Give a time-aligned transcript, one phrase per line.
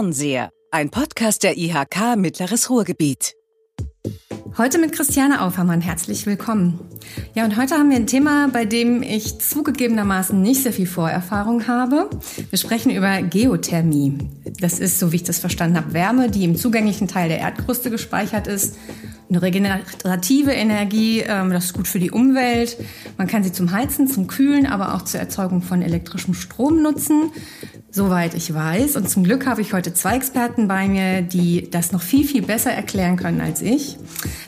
[0.00, 3.34] Fernseher, ein Podcast der IHK Mittleres Ruhrgebiet.
[4.56, 5.82] Heute mit Christiane Aufermann.
[5.82, 6.80] Herzlich willkommen.
[7.34, 11.68] Ja, und heute haben wir ein Thema, bei dem ich zugegebenermaßen nicht sehr viel Vorerfahrung
[11.68, 12.08] habe.
[12.48, 14.16] Wir sprechen über Geothermie.
[14.58, 17.90] Das ist, so wie ich das verstanden habe, Wärme, die im zugänglichen Teil der Erdkruste
[17.90, 18.76] gespeichert ist
[19.30, 22.76] eine regenerative Energie, ähm, das ist gut für die Umwelt.
[23.16, 27.30] Man kann sie zum Heizen, zum Kühlen, aber auch zur Erzeugung von elektrischem Strom nutzen.
[27.92, 28.94] Soweit ich weiß.
[28.94, 32.42] Und zum Glück habe ich heute zwei Experten bei mir, die das noch viel, viel
[32.42, 33.96] besser erklären können als ich.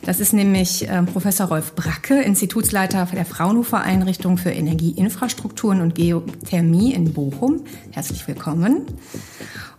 [0.05, 6.93] Das ist nämlich äh, Professor Rolf Bracke, Institutsleiter der Fraunhofer Einrichtung für Energieinfrastrukturen und Geothermie
[6.93, 7.65] in Bochum.
[7.91, 8.87] Herzlich willkommen.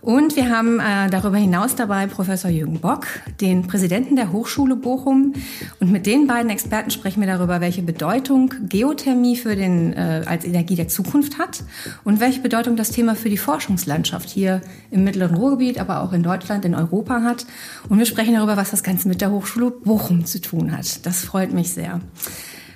[0.04, 3.06] Und wir haben äh, darüber hinaus dabei Professor Jürgen Bock,
[3.40, 5.32] den Präsidenten der Hochschule Bochum.
[5.80, 10.44] Und mit den beiden Experten sprechen wir darüber, welche Bedeutung Geothermie für den, äh, als
[10.44, 11.64] Energie der Zukunft hat
[12.04, 16.24] und welche Bedeutung das Thema für die Forschungslandschaft hier im mittleren Ruhrgebiet, aber auch in
[16.24, 17.46] Deutschland, in Europa hat.
[17.88, 21.06] Und wir sprechen darüber, was das Ganze mit der Hochschule Bochum zu tun hat.
[21.06, 22.00] Das freut mich sehr.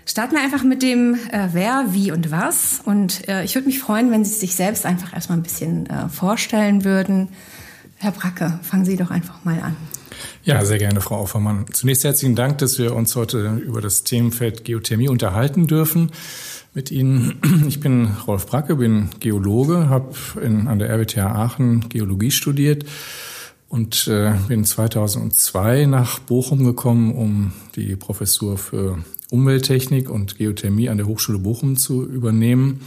[0.06, 2.80] Starten wir einfach mit dem äh, Wer, Wie und Was.
[2.84, 6.08] Und äh, ich würde mich freuen, wenn Sie sich selbst einfach erstmal ein bisschen äh,
[6.08, 7.30] vorstellen würden.
[7.96, 9.76] Herr Bracke, fangen Sie doch einfach mal an.
[10.44, 11.66] Ja, sehr gerne, Frau Aufermann.
[11.72, 16.12] Zunächst herzlichen Dank, dass wir uns heute über das Themenfeld Geothermie unterhalten dürfen
[16.78, 17.40] mit Ihnen.
[17.66, 22.84] Ich bin Rolf Bracke, bin Geologe, habe an der RWTH Aachen Geologie studiert
[23.68, 30.98] und äh, bin 2002 nach Bochum gekommen, um die Professur für Umwelttechnik und Geothermie an
[30.98, 32.80] der Hochschule Bochum zu übernehmen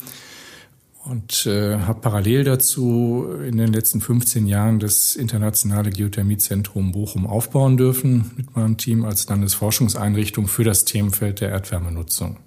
[1.03, 7.75] und äh, habe parallel dazu in den letzten 15 Jahren das internationale Geothermiezentrum Bochum aufbauen
[7.75, 12.37] dürfen mit meinem Team als Landesforschungseinrichtung für das Themenfeld der Erdwärmenutzung.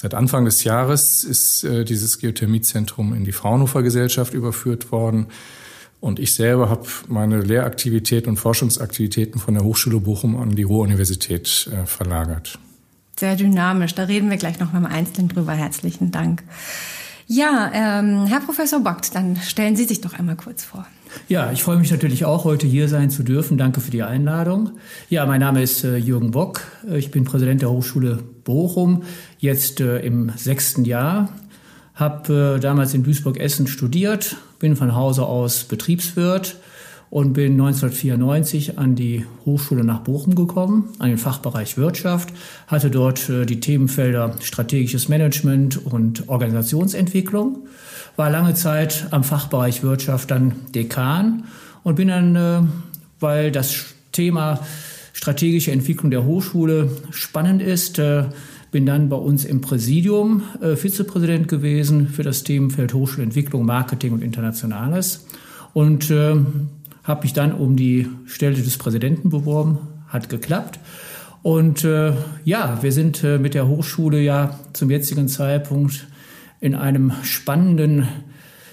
[0.00, 5.26] Seit Anfang des Jahres ist äh, dieses Geothermiezentrum in die Fraunhofer Gesellschaft überführt worden.
[6.00, 11.68] Und ich selber habe meine Lehraktivitäten und Forschungsaktivitäten von der Hochschule Bochum an die Ruhr-Universität
[11.70, 12.58] äh, verlagert.
[13.18, 13.94] Sehr dynamisch.
[13.94, 15.52] Da reden wir gleich noch mal im Einzelnen drüber.
[15.52, 16.44] Herzlichen Dank.
[17.26, 20.86] Ja, ähm, Herr Professor Bockt, dann stellen Sie sich doch einmal kurz vor.
[21.28, 23.58] Ja, ich freue mich natürlich auch, heute hier sein zu dürfen.
[23.58, 24.70] Danke für die Einladung.
[25.10, 26.62] Ja, mein Name ist äh, Jürgen Bock.
[26.90, 29.02] Ich bin Präsident der Hochschule Bochum,
[29.38, 31.28] jetzt äh, im sechsten Jahr.
[31.94, 36.56] Habe äh, damals in Duisburg-Essen studiert, bin von Hause aus Betriebswirt
[37.10, 42.32] und bin 1994 an die Hochschule nach Bochum gekommen, an den Fachbereich Wirtschaft,
[42.68, 47.66] hatte dort äh, die Themenfelder strategisches Management und Organisationsentwicklung,
[48.16, 51.44] war lange Zeit am Fachbereich Wirtschaft dann Dekan
[51.82, 52.62] und bin dann, äh,
[53.18, 54.60] weil das Thema
[55.20, 58.24] strategische Entwicklung der Hochschule spannend ist, äh,
[58.70, 60.44] bin dann bei uns im Präsidium
[60.76, 65.26] Vizepräsident gewesen für das Themenfeld Hochschulentwicklung, Marketing und Internationales.
[65.72, 66.08] Und
[67.02, 70.78] habe mich dann um die Stelle des Präsidenten beworben, hat geklappt.
[71.42, 72.12] Und äh,
[72.44, 76.06] ja, wir sind äh, mit der Hochschule ja zum jetzigen Zeitpunkt
[76.60, 78.06] in einem spannenden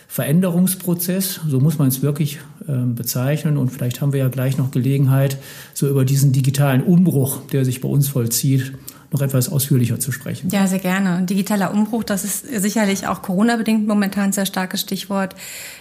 [0.08, 3.58] Veränderungsprozess, so muss man es wirklich äh, bezeichnen.
[3.58, 5.38] Und vielleicht haben wir ja gleich noch Gelegenheit,
[5.74, 8.74] so über diesen digitalen Umbruch, der sich bei uns vollzieht,
[9.10, 10.50] noch etwas ausführlicher zu sprechen.
[10.50, 11.26] Ja, sehr gerne.
[11.26, 15.34] Digitaler Umbruch, das ist sicherlich auch Corona-bedingt momentan ein sehr starkes Stichwort.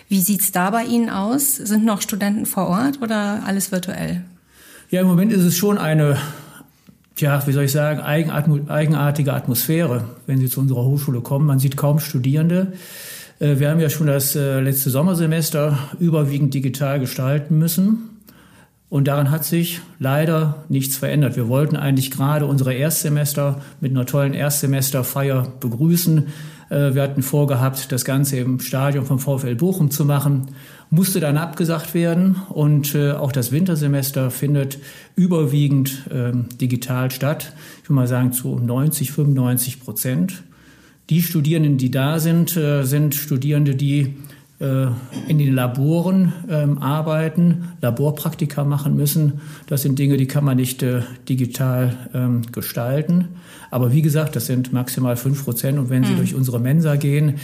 [0.08, 1.56] Wie sieht's da bei Ihnen aus?
[1.56, 4.22] Sind noch Studenten vor Ort oder alles virtuell?
[4.90, 6.18] Ja, im Moment ist es schon eine,
[7.16, 11.46] ja, wie soll ich sagen, eigenartige Atmosphäre, wenn Sie zu unserer Hochschule kommen.
[11.46, 12.74] Man sieht kaum Studierende.
[13.38, 18.10] Äh, wir haben ja schon das äh, letzte Sommersemester überwiegend digital gestalten müssen.
[18.88, 21.34] Und daran hat sich leider nichts verändert.
[21.34, 26.28] Wir wollten eigentlich gerade unsere Erstsemester mit einer tollen Erstsemesterfeier begrüßen.
[26.70, 30.46] Äh, wir hatten vorgehabt, das Ganze im Stadion vom VfL Bochum zu machen,
[30.88, 34.78] musste dann abgesagt werden und auch das Wintersemester findet
[35.16, 37.52] überwiegend ähm, digital statt.
[37.82, 40.44] Ich würde mal sagen zu 90, 95 Prozent.
[41.08, 44.14] Die Studierenden, die da sind, äh, sind Studierende, die
[44.58, 44.86] äh,
[45.28, 49.40] in den Laboren ähm, arbeiten, Laborpraktika machen müssen.
[49.68, 53.28] Das sind Dinge, die kann man nicht äh, digital ähm, gestalten.
[53.70, 55.78] Aber wie gesagt, das sind maximal fünf Prozent.
[55.78, 56.16] Und wenn Sie hm.
[56.16, 57.34] durch unsere Mensa gehen,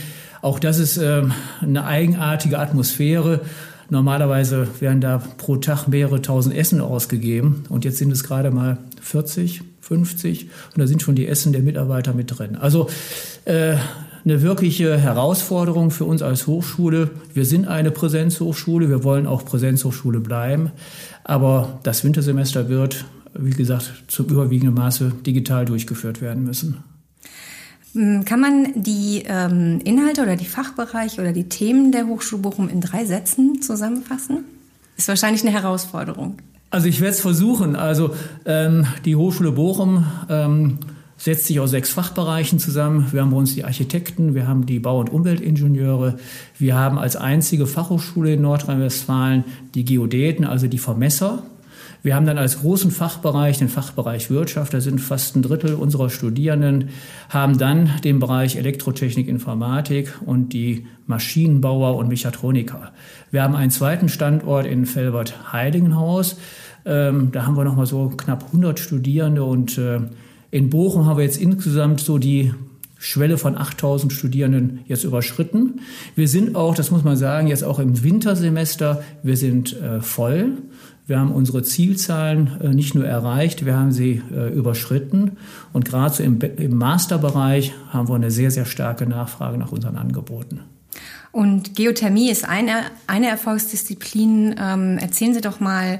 [0.40, 3.42] auch das ist ähm, eine eigenartige Atmosphäre.
[3.90, 7.64] Normalerweise werden da pro Tag mehrere tausend Essen ausgegeben.
[7.68, 10.44] Und jetzt sind es gerade mal 40, 50.
[10.44, 12.56] Und da sind schon die Essen der Mitarbeiter mit drin.
[12.56, 12.88] Also
[13.44, 13.76] äh,
[14.24, 17.10] eine wirkliche Herausforderung für uns als Hochschule.
[17.34, 20.70] Wir sind eine Präsenzhochschule, wir wollen auch Präsenzhochschule bleiben,
[21.24, 26.84] aber das Wintersemester wird, wie gesagt, zum überwiegenden Maße digital durchgeführt werden müssen.
[27.94, 32.68] Hm, kann man die ähm, Inhalte oder die Fachbereiche oder die Themen der Hochschule Bochum
[32.68, 34.44] in drei Sätzen zusammenfassen?
[34.96, 36.36] Ist wahrscheinlich eine Herausforderung.
[36.72, 37.76] Also ich werde es versuchen.
[37.76, 38.14] Also
[38.46, 40.78] ähm, die Hochschule Bochum ähm,
[41.18, 43.08] setzt sich aus sechs Fachbereichen zusammen.
[43.12, 46.16] Wir haben bei uns die Architekten, wir haben die Bau- und Umweltingenieure,
[46.58, 51.42] wir haben als einzige Fachhochschule in Nordrhein-Westfalen die Geodäten, also die Vermesser.
[52.02, 56.10] Wir haben dann als großen Fachbereich den Fachbereich Wirtschaft, da sind fast ein Drittel unserer
[56.10, 56.88] Studierenden,
[57.28, 62.90] haben dann den Bereich Elektrotechnik, Informatik und die Maschinenbauer und Mechatroniker.
[63.30, 66.38] Wir haben einen zweiten Standort in Felbert-Heidingenhaus.
[66.84, 70.00] Ähm, da haben wir nochmal so knapp 100 Studierende und äh,
[70.50, 72.52] in Bochum haben wir jetzt insgesamt so die
[72.98, 75.80] Schwelle von 8000 Studierenden jetzt überschritten.
[76.14, 80.58] Wir sind auch, das muss man sagen, jetzt auch im Wintersemester, wir sind äh, voll.
[81.06, 85.32] Wir haben unsere Zielzahlen äh, nicht nur erreicht, wir haben sie äh, überschritten.
[85.72, 89.96] Und gerade so im, im Masterbereich haben wir eine sehr, sehr starke Nachfrage nach unseren
[89.96, 90.60] Angeboten.
[91.32, 94.54] Und Geothermie ist eine, eine Erfolgsdisziplin.
[94.58, 95.98] Ähm, erzählen Sie doch mal,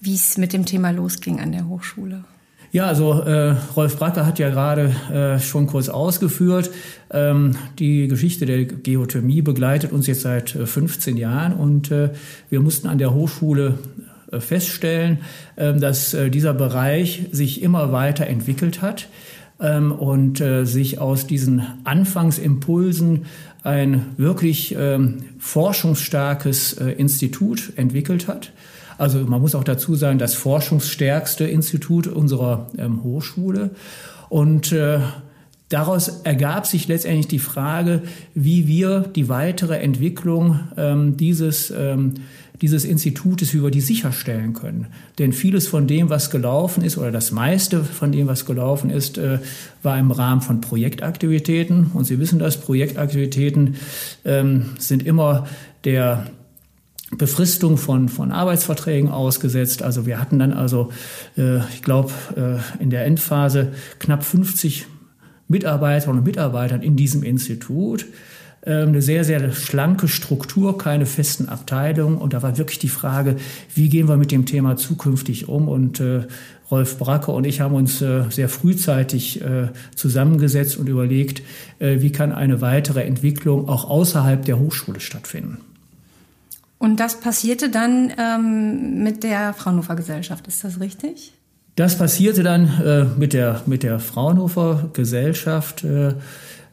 [0.00, 2.24] wie es mit dem Thema losging an der Hochschule.
[2.72, 6.70] Ja, also äh, Rolf Bracker hat ja gerade äh, schon kurz ausgeführt.
[7.10, 12.10] Ähm, die Geschichte der Geothermie begleitet uns jetzt seit äh, 15 Jahren und äh,
[12.48, 13.78] wir mussten an der Hochschule
[14.38, 15.18] feststellen,
[15.56, 19.08] ähm, dass äh, dieser Bereich sich immer weiter entwickelt hat
[19.58, 23.26] ähm, und sich aus diesen Anfangsimpulsen
[23.62, 28.52] ein wirklich ähm, forschungsstarkes Institut entwickelt hat.
[28.96, 32.68] Also man muss auch dazu sagen, das forschungsstärkste Institut unserer
[33.02, 33.70] Hochschule.
[34.28, 35.00] Und äh,
[35.68, 38.02] Daraus ergab sich letztendlich die Frage,
[38.34, 40.58] wie wir die weitere Entwicklung
[41.16, 42.14] dieses, ähm,
[42.60, 44.88] dieses Institutes, wie wir die sicherstellen können.
[45.18, 49.16] Denn vieles von dem, was gelaufen ist, oder das meiste von dem, was gelaufen ist,
[49.16, 49.38] äh,
[49.82, 51.92] war im Rahmen von Projektaktivitäten.
[51.94, 53.76] Und Sie wissen das, Projektaktivitäten
[54.24, 55.46] ähm, sind immer
[55.84, 56.26] der
[57.16, 59.82] Befristung von, von Arbeitsverträgen ausgesetzt.
[59.82, 60.90] Also wir hatten dann also,
[61.36, 64.86] äh, ich glaube, äh, in der Endphase knapp 50
[65.48, 68.06] Mitarbeiterinnen und Mitarbeitern in diesem Institut.
[68.62, 72.18] Äh, eine sehr, sehr schlanke Struktur, keine festen Abteilungen.
[72.18, 73.36] Und da war wirklich die Frage,
[73.74, 75.68] wie gehen wir mit dem Thema zukünftig um?
[75.68, 76.26] Und äh,
[76.70, 81.42] Rolf Bracke und ich haben uns äh, sehr frühzeitig äh, zusammengesetzt und überlegt,
[81.80, 85.58] äh, wie kann eine weitere Entwicklung auch außerhalb der Hochschule stattfinden.
[86.78, 91.32] Und das passierte dann ähm, mit der Fraunhofer Gesellschaft, ist das richtig?
[91.76, 95.84] Das passierte dann äh, mit, der, mit der Fraunhofer Gesellschaft.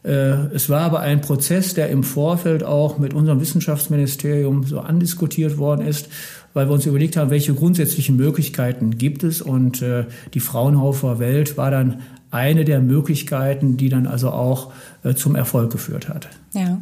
[0.04, 0.10] Äh,
[0.54, 5.86] es war aber ein Prozess, der im Vorfeld auch mit unserem Wissenschaftsministerium so andiskutiert worden
[5.86, 6.08] ist,
[6.54, 9.42] weil wir uns überlegt haben, welche grundsätzlichen Möglichkeiten gibt es.
[9.42, 10.04] Und äh,
[10.34, 12.00] die Fraunhofer Welt war dann
[12.30, 14.72] eine der Möglichkeiten, die dann also auch
[15.02, 16.28] äh, zum Erfolg geführt hat.
[16.52, 16.80] Ja.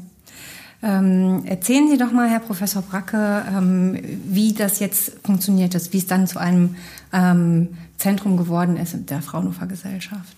[0.82, 3.98] Ähm, erzählen Sie doch mal, Herr Professor Bracke, ähm,
[4.28, 6.76] wie das jetzt funktioniert ist, wie es dann zu einem
[7.12, 10.35] ähm, Zentrum geworden ist der Fraunhofer Gesellschaft.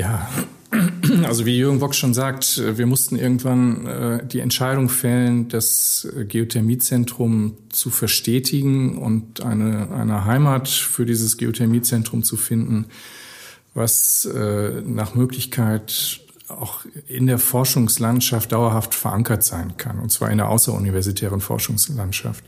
[0.00, 0.26] Ja,
[1.24, 7.58] also wie Jürgen Bock schon sagt, wir mussten irgendwann äh, die Entscheidung fällen, das Geothermiezentrum
[7.68, 12.86] zu verstetigen und eine, eine Heimat für dieses Geothermiezentrum zu finden,
[13.74, 20.38] was äh, nach Möglichkeit auch in der Forschungslandschaft dauerhaft verankert sein kann, und zwar in
[20.38, 22.42] der außeruniversitären Forschungslandschaft.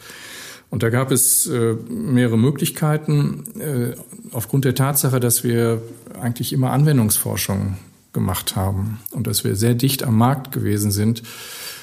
[0.72, 3.44] Und da gab es äh, mehrere Möglichkeiten.
[3.60, 3.94] Äh,
[4.32, 5.82] aufgrund der Tatsache, dass wir
[6.18, 7.76] eigentlich immer Anwendungsforschung
[8.14, 11.24] gemacht haben und dass wir sehr dicht am Markt gewesen sind,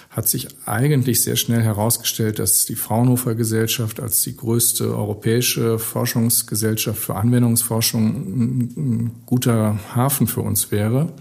[0.09, 6.99] hat sich eigentlich sehr schnell herausgestellt, dass die Fraunhofer Gesellschaft als die größte europäische Forschungsgesellschaft
[6.99, 11.13] für Anwendungsforschung ein, ein guter Hafen für uns wäre.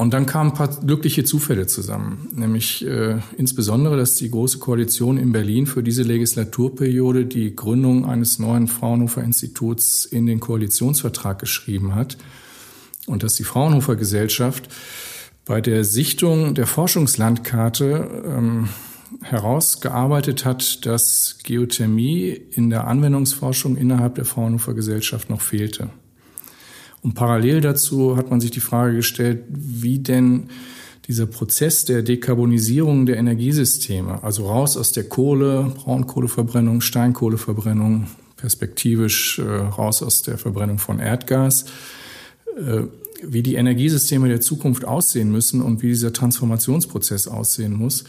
[0.00, 5.18] Und dann kamen ein paar glückliche Zufälle zusammen, nämlich äh, insbesondere, dass die Große Koalition
[5.18, 11.94] in Berlin für diese Legislaturperiode die Gründung eines neuen Fraunhofer Instituts in den Koalitionsvertrag geschrieben
[11.94, 12.16] hat
[13.08, 14.70] und dass die Fraunhofer Gesellschaft
[15.44, 18.70] bei der Sichtung der Forschungslandkarte ähm,
[19.20, 25.90] herausgearbeitet hat, dass Geothermie in der Anwendungsforschung innerhalb der Fraunhofer Gesellschaft noch fehlte.
[27.02, 30.48] Und parallel dazu hat man sich die Frage gestellt, wie denn
[31.06, 39.42] dieser Prozess der Dekarbonisierung der Energiesysteme, also raus aus der Kohle, Braunkohleverbrennung, Steinkohleverbrennung, perspektivisch äh,
[39.42, 41.64] raus aus der Verbrennung von Erdgas,
[42.56, 42.82] äh,
[43.22, 48.04] wie die Energiesysteme der Zukunft aussehen müssen und wie dieser Transformationsprozess aussehen muss.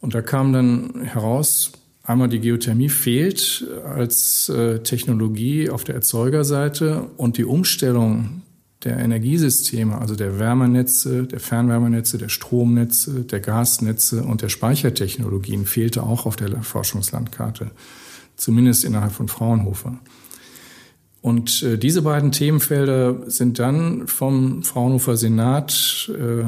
[0.00, 1.72] Und da kam dann heraus,
[2.06, 8.42] Einmal die Geothermie fehlt als äh, Technologie auf der Erzeugerseite und die Umstellung
[8.84, 16.02] der Energiesysteme, also der Wärmenetze, der Fernwärmenetze, der Stromnetze, der Gasnetze und der Speichertechnologien fehlte
[16.02, 17.70] auch auf der Forschungslandkarte,
[18.36, 19.98] zumindest innerhalb von Fraunhofer.
[21.22, 26.44] Und äh, diese beiden Themenfelder sind dann vom Fraunhofer Senat äh,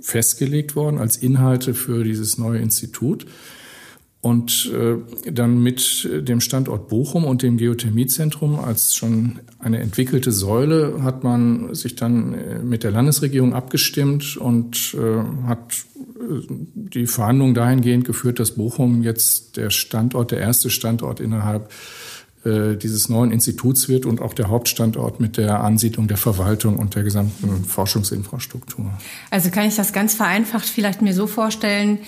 [0.00, 3.26] festgelegt worden als Inhalte für dieses neue Institut.
[4.20, 11.02] Und äh, dann mit dem Standort Bochum und dem Geothermiezentrum als schon eine entwickelte Säule
[11.02, 15.84] hat man sich dann äh, mit der Landesregierung abgestimmt und äh, hat
[16.18, 21.70] äh, die Verhandlungen dahingehend geführt, dass Bochum jetzt der Standort, der erste Standort innerhalb
[22.44, 26.94] äh, dieses neuen Instituts wird und auch der Hauptstandort mit der Ansiedlung der Verwaltung und
[26.94, 28.92] der gesamten Forschungsinfrastruktur.
[29.30, 31.98] Also kann ich das ganz vereinfacht vielleicht mir so vorstellen,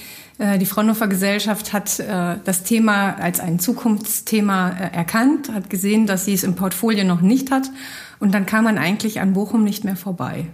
[0.58, 6.24] die Fraunhofer Gesellschaft hat äh, das Thema als ein Zukunftsthema äh, erkannt, hat gesehen, dass
[6.24, 7.70] sie es im Portfolio noch nicht hat.
[8.20, 10.46] Und dann kam man eigentlich an Bochum nicht mehr vorbei.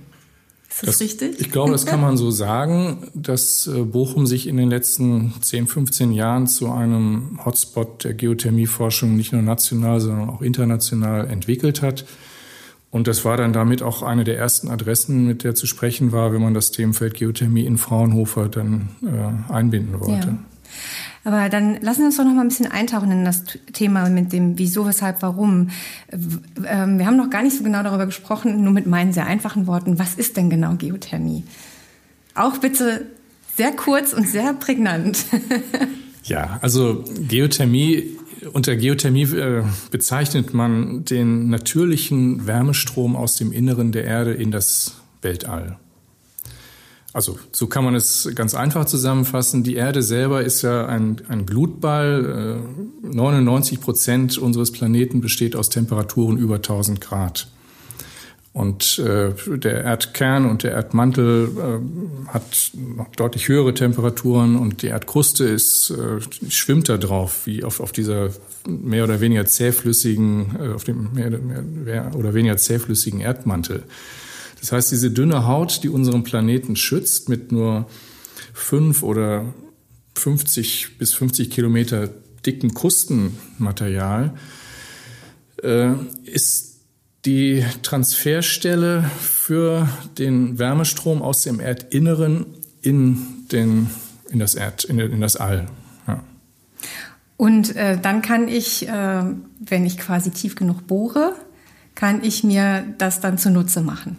[0.69, 1.41] Ist das, das richtig?
[1.41, 6.13] Ich glaube, das kann man so sagen, dass Bochum sich in den letzten 10, 15
[6.13, 12.05] Jahren zu einem Hotspot der Geothermieforschung nicht nur national, sondern auch international entwickelt hat.
[12.97, 16.33] Und das war dann damit auch eine der ersten Adressen, mit der zu sprechen war,
[16.33, 20.29] wenn man das Themenfeld Geothermie in Fraunhofer dann äh, einbinden wollte.
[20.29, 20.39] Ja.
[21.25, 23.43] Aber dann lassen wir uns doch noch mal ein bisschen eintauchen in das
[23.75, 25.69] Thema mit dem Wieso, Weshalb, Warum.
[26.11, 29.67] Ähm, wir haben noch gar nicht so genau darüber gesprochen, nur mit meinen sehr einfachen
[29.67, 29.99] Worten.
[29.99, 31.45] Was ist denn genau Geothermie?
[32.35, 33.05] Auch bitte
[33.59, 35.27] sehr kurz und sehr prägnant.
[36.25, 38.17] ja, also Geothermie
[38.53, 44.97] unter Geothermie äh, bezeichnet man den natürlichen Wärmestrom aus dem Inneren der Erde in das
[45.23, 45.79] Weltall.
[47.13, 49.63] Also so kann man es ganz einfach zusammenfassen.
[49.63, 52.61] Die Erde selber ist ja ein, ein Glutball.
[53.03, 57.49] 99 äh, Prozent unseres Planeten besteht aus Temperaturen über 1000 Grad.
[58.57, 62.71] Und äh, der Erdkern und der Erdmantel äh, hat
[63.17, 68.31] deutlich höhere Temperaturen und die Erdkruste ist, äh, schwimmt da drauf, wie auf, auf dieser
[68.67, 73.83] mehr oder weniger zähflüssigen, äh, auf dem mehr, mehr oder weniger zähflüssigen Erdmantel.
[74.61, 77.87] Das heißt, diese dünne Haut, die unseren Planeten schützt, mit nur
[78.55, 79.53] fünf oder
[80.15, 82.09] 50 bis 50 Kilometer
[82.47, 84.33] dicken Krustenmaterial,
[85.63, 85.93] äh,
[86.25, 86.66] ist
[87.27, 92.47] die Transferstelle für den Wärmestrom aus dem Erdinneren
[92.81, 93.19] in,
[93.51, 93.91] den,
[94.31, 95.67] in, das, Erd, in, in das All.
[96.07, 96.23] Ja.
[97.37, 99.23] Und äh, dann kann ich, äh,
[99.59, 101.35] wenn ich quasi tief genug bohre,
[101.95, 104.19] kann ich mir das dann zunutze machen.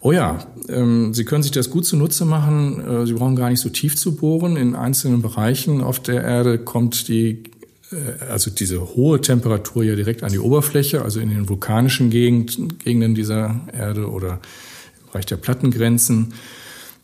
[0.00, 0.38] Oh ja,
[0.68, 2.80] ähm, Sie können sich das gut zunutze machen.
[2.80, 4.56] Äh, Sie brauchen gar nicht so tief zu bohren.
[4.56, 7.42] In einzelnen Bereichen auf der Erde kommt die
[8.28, 13.14] also diese hohe Temperatur ja direkt an die Oberfläche, also in den vulkanischen Gegend, Gegenden
[13.14, 14.40] dieser Erde oder
[15.00, 16.34] im Bereich der Plattengrenzen.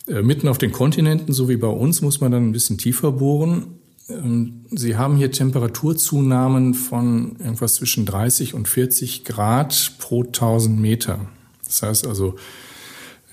[0.07, 3.13] Äh, mitten auf den Kontinenten, so wie bei uns, muss man dann ein bisschen tiefer
[3.13, 3.79] bohren.
[4.09, 11.27] Ähm, Sie haben hier Temperaturzunahmen von irgendwas zwischen 30 und 40 Grad pro 1000 Meter.
[11.65, 12.37] Das heißt also,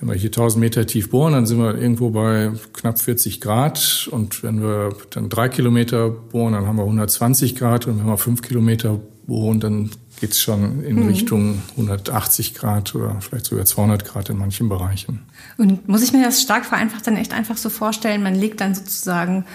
[0.03, 4.09] wenn wir hier 1000 Meter tief bohren, dann sind wir irgendwo bei knapp 40 Grad.
[4.11, 7.87] Und wenn wir dann drei Kilometer bohren, dann haben wir 120 Grad.
[7.87, 11.07] Und wenn wir fünf Kilometer bohren, dann geht es schon in mhm.
[11.07, 15.21] Richtung 180 Grad oder vielleicht sogar 200 Grad in manchen Bereichen.
[15.57, 18.75] Und muss ich mir das stark vereinfacht dann echt einfach so vorstellen, man legt dann
[18.75, 19.45] sozusagen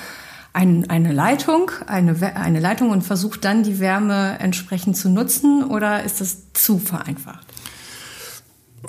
[0.55, 6.05] ein, eine Leitung, eine, eine Leitung und versucht dann die Wärme entsprechend zu nutzen oder
[6.05, 7.48] ist das zu vereinfacht?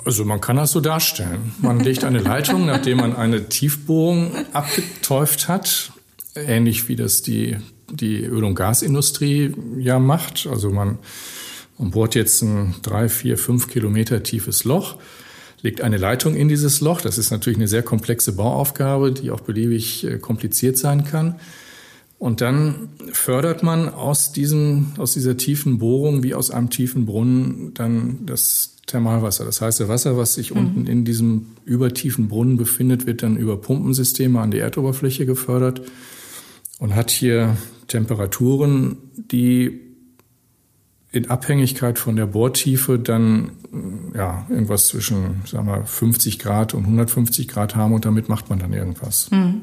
[0.04, 1.52] Also man kann das so darstellen.
[1.60, 5.92] Man legt eine Leitung, nachdem man eine Tiefbohrung abgetäuft hat,
[6.34, 7.56] ähnlich wie das die,
[7.90, 10.46] die Öl- und Gasindustrie ja macht.
[10.50, 10.98] Also man,
[11.78, 14.96] man bohrt jetzt ein drei, vier, fünf Kilometer tiefes Loch,
[15.62, 17.00] legt eine Leitung in dieses Loch.
[17.00, 21.40] Das ist natürlich eine sehr komplexe Bauaufgabe, die auch beliebig äh, kompliziert sein kann.
[22.20, 27.72] Und dann fördert man aus, diesem, aus dieser tiefen Bohrung wie aus einem tiefen Brunnen
[27.72, 29.46] dann das Thermalwasser.
[29.46, 30.60] Das heißt, das Wasser, was sich mhm.
[30.60, 35.80] unten in diesem übertiefen Brunnen befindet, wird dann über Pumpensysteme an die Erdoberfläche gefördert
[36.78, 37.56] und hat hier
[37.88, 39.80] Temperaturen, die
[41.12, 43.52] in Abhängigkeit von der Bohrtiefe dann
[44.14, 48.58] ja irgendwas zwischen sagen wir 50 Grad und 150 Grad haben und damit macht man
[48.58, 49.30] dann irgendwas.
[49.30, 49.62] Mhm.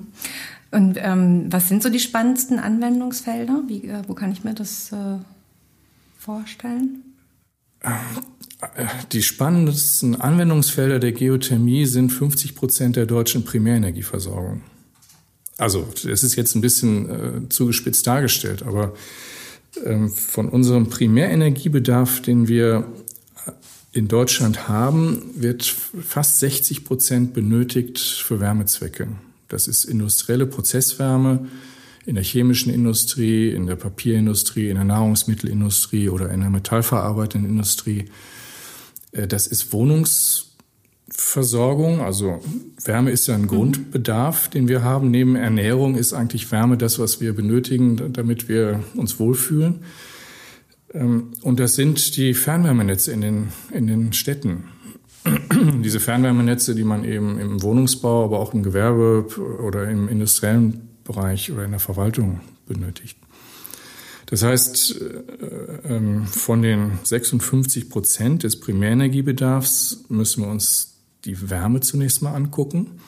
[0.72, 3.64] Und ähm, was sind so die spannendsten Anwendungsfelder?
[3.68, 5.18] Wie, äh, wo kann ich mir das äh,
[6.18, 7.04] vorstellen?
[9.12, 14.62] Die spannendsten Anwendungsfelder der Geothermie sind 50 Prozent der deutschen Primärenergieversorgung.
[15.58, 18.94] Also, das ist jetzt ein bisschen äh, zugespitzt dargestellt, aber
[19.86, 22.88] ähm, von unserem Primärenergiebedarf, den wir
[23.92, 29.08] in Deutschland haben, wird fast 60 Prozent benötigt für Wärmezwecke.
[29.48, 31.48] Das ist industrielle Prozesswärme
[32.06, 38.06] in der chemischen Industrie, in der Papierindustrie, in der Nahrungsmittelindustrie oder in der metallverarbeitenden Industrie.
[39.12, 42.42] Äh, das ist Wohnungsversorgung, also
[42.84, 43.48] Wärme ist ja ein mhm.
[43.48, 45.12] Grundbedarf, den wir haben.
[45.12, 49.82] Neben Ernährung ist eigentlich Wärme das, was wir benötigen, damit wir uns wohlfühlen.
[50.94, 54.64] Ähm, und das sind die Fernwärmenetze in den, in den Städten.
[55.84, 59.26] Diese Fernwärmenetze, die man eben im Wohnungsbau, aber auch im Gewerbe
[59.62, 63.18] oder im industriellen Bereich oder in der Verwaltung benötigt.
[64.28, 71.80] Das heißt, äh, ähm, von den 56 Prozent des Primärenergiebedarfs müssen wir uns die Wärme
[71.80, 73.00] zunächst mal angucken.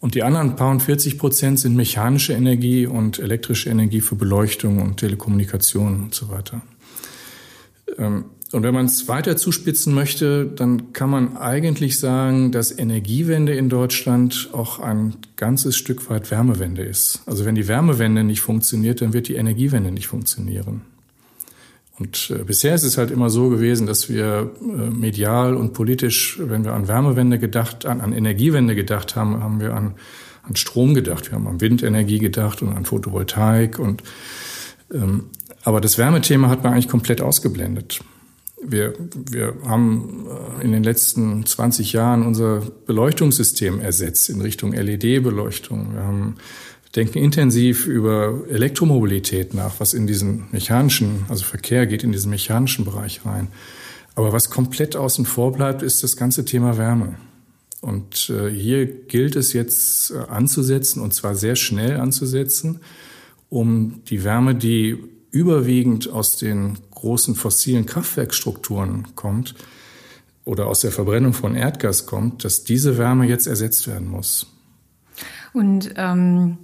[0.00, 4.80] Und die anderen paar und 40 Prozent sind mechanische Energie und elektrische Energie für Beleuchtung
[4.80, 6.62] und Telekommunikation und so weiter.
[8.52, 13.70] Und wenn man es weiter zuspitzen möchte, dann kann man eigentlich sagen, dass Energiewende in
[13.70, 17.22] Deutschland auch ein ganzes Stück weit Wärmewende ist.
[17.24, 20.82] Also wenn die Wärmewende nicht funktioniert, dann wird die Energiewende nicht funktionieren.
[21.98, 26.38] Und äh, bisher ist es halt immer so gewesen, dass wir äh, medial und politisch,
[26.40, 29.94] wenn wir an Wärmewende gedacht, an, an Energiewende gedacht haben, haben wir an,
[30.42, 31.30] an Strom gedacht.
[31.30, 34.02] Wir haben an Windenergie gedacht und an Photovoltaik und
[34.92, 35.24] ähm,
[35.64, 38.00] aber das Wärmethema hat man eigentlich komplett ausgeblendet.
[38.64, 40.26] Wir, wir haben
[40.60, 45.94] äh, in den letzten 20 Jahren unser Beleuchtungssystem ersetzt in Richtung LED-Beleuchtung.
[45.94, 46.36] Wir haben,
[46.94, 52.84] denken intensiv über Elektromobilität nach, was in diesen mechanischen, also Verkehr geht in diesen mechanischen
[52.84, 53.48] Bereich rein.
[54.14, 57.16] Aber was komplett außen vor bleibt, ist das ganze Thema Wärme.
[57.80, 62.80] Und äh, hier gilt es jetzt äh, anzusetzen, und zwar sehr schnell anzusetzen,
[63.48, 64.98] um die Wärme, die
[65.32, 69.56] überwiegend aus den großen fossilen Kraftwerkstrukturen kommt
[70.44, 74.46] oder aus der Verbrennung von Erdgas kommt, dass diese Wärme jetzt ersetzt werden muss.
[75.52, 76.58] Und ähm,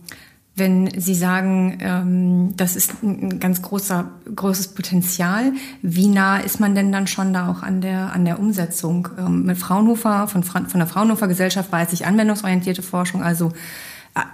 [0.58, 5.52] wenn Sie sagen, ähm, das ist ein ganz großer, großes Potenzial,
[5.82, 9.08] wie nah ist man denn dann schon da auch an der, an der Umsetzung?
[9.18, 13.52] Ähm, mit Fraunhofer, von, von der Fraunhofer Gesellschaft weiß ich anwendungsorientierte Forschung, also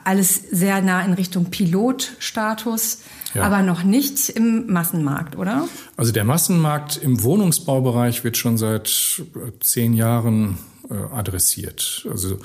[0.04, 3.00] alles sehr nah in Richtung Pilotstatus,
[3.34, 3.42] ja.
[3.42, 5.68] aber noch nicht im Massenmarkt, oder?
[5.96, 10.58] Also der Massenmarkt im Wohnungsbaubereich wird schon seit äh, zehn Jahren
[10.90, 12.06] äh, adressiert.
[12.10, 12.38] Also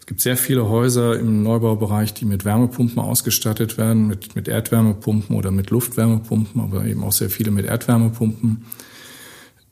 [0.00, 5.36] es gibt sehr viele Häuser im Neubaubereich, die mit Wärmepumpen ausgestattet werden, mit, mit Erdwärmepumpen
[5.36, 8.64] oder mit Luftwärmepumpen, aber eben auch sehr viele mit Erdwärmepumpen.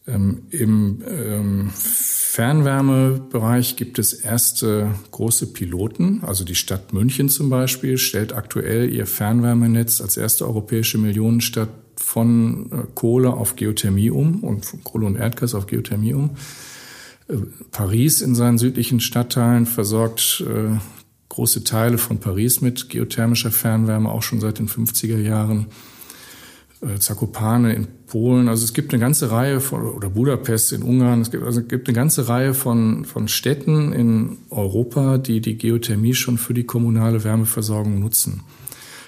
[0.07, 6.23] Ähm, Im ähm, Fernwärmebereich gibt es erste große Piloten.
[6.23, 12.71] Also die Stadt München zum Beispiel stellt aktuell ihr Fernwärmenetz als erste europäische Millionenstadt von
[12.71, 16.31] äh, Kohle auf Geothermie um und von Kohle und Erdgas auf Geothermie um.
[17.29, 17.37] Äh,
[17.71, 20.79] Paris in seinen südlichen Stadtteilen versorgt äh,
[21.29, 25.67] große Teile von Paris mit geothermischer Fernwärme auch schon seit den 50er Jahren.
[26.87, 28.49] Äh, Zakopane in Polen.
[28.49, 31.21] Also es gibt eine ganze Reihe von, oder Budapest in Ungarn.
[31.21, 35.59] Es gibt, also es gibt eine ganze Reihe von, von Städten in Europa, die die
[35.59, 38.43] Geothermie schon für die kommunale Wärmeversorgung nutzen.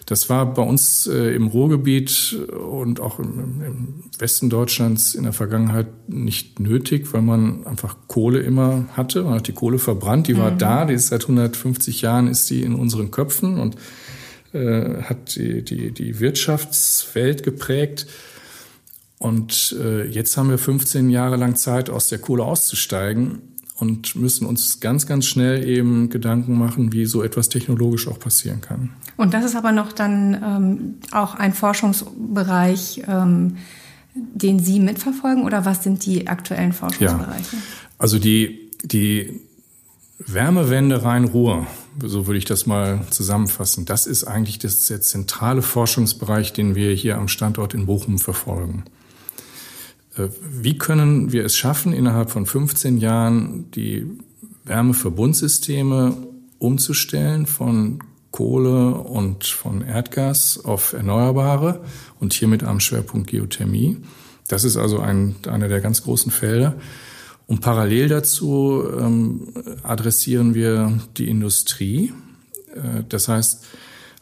[0.07, 2.39] Das war bei uns äh, im Ruhrgebiet
[2.73, 8.41] und auch im, im, Westen Deutschlands in der Vergangenheit nicht nötig, weil man einfach Kohle
[8.41, 9.23] immer hatte.
[9.23, 10.59] Man hat die Kohle verbrannt, die war mhm.
[10.59, 13.77] da, die ist seit 150 Jahren ist die in unseren Köpfen und
[14.53, 18.07] äh, hat die, die, die Wirtschaftswelt geprägt.
[19.19, 23.41] Und äh, jetzt haben wir 15 Jahre lang Zeit, aus der Kohle auszusteigen
[23.79, 28.61] und müssen uns ganz, ganz schnell eben Gedanken machen, wie so etwas technologisch auch passieren
[28.61, 28.91] kann.
[29.17, 33.57] Und das ist aber noch dann ähm, auch ein Forschungsbereich, ähm,
[34.15, 37.57] den Sie mitverfolgen oder was sind die aktuellen Forschungsbereiche?
[37.57, 37.63] Ja,
[37.99, 39.41] also die, die
[40.19, 41.67] Wärmewende Rhein-Ruhr,
[42.03, 46.93] so würde ich das mal zusammenfassen, das ist eigentlich das, der zentrale Forschungsbereich, den wir
[46.93, 48.85] hier am Standort in Bochum verfolgen.
[50.17, 54.07] Äh, wie können wir es schaffen, innerhalb von 15 Jahren die
[54.65, 56.17] Wärmeverbundsysteme
[56.59, 61.83] umzustellen von Kohle und von Erdgas auf Erneuerbare
[62.21, 63.97] und hier mit einem Schwerpunkt Geothermie.
[64.49, 66.75] Das ist also ein, einer der ganz großen Felder.
[67.49, 69.49] Und parallel dazu ähm,
[69.83, 72.13] adressieren wir die Industrie.
[72.75, 73.65] Äh, das heißt,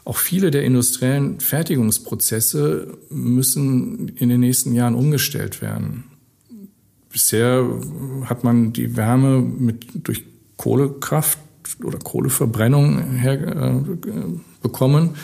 [0.04, 6.04] auch viele der industriellen Fertigungsprozesse müssen in den nächsten Jahren umgestellt werden.
[7.10, 7.68] Bisher
[8.26, 10.22] hat man die Wärme mit, durch
[10.56, 11.40] Kohlekraft
[11.82, 14.12] oder Kohleverbrennung her, äh,
[14.62, 15.16] bekommen.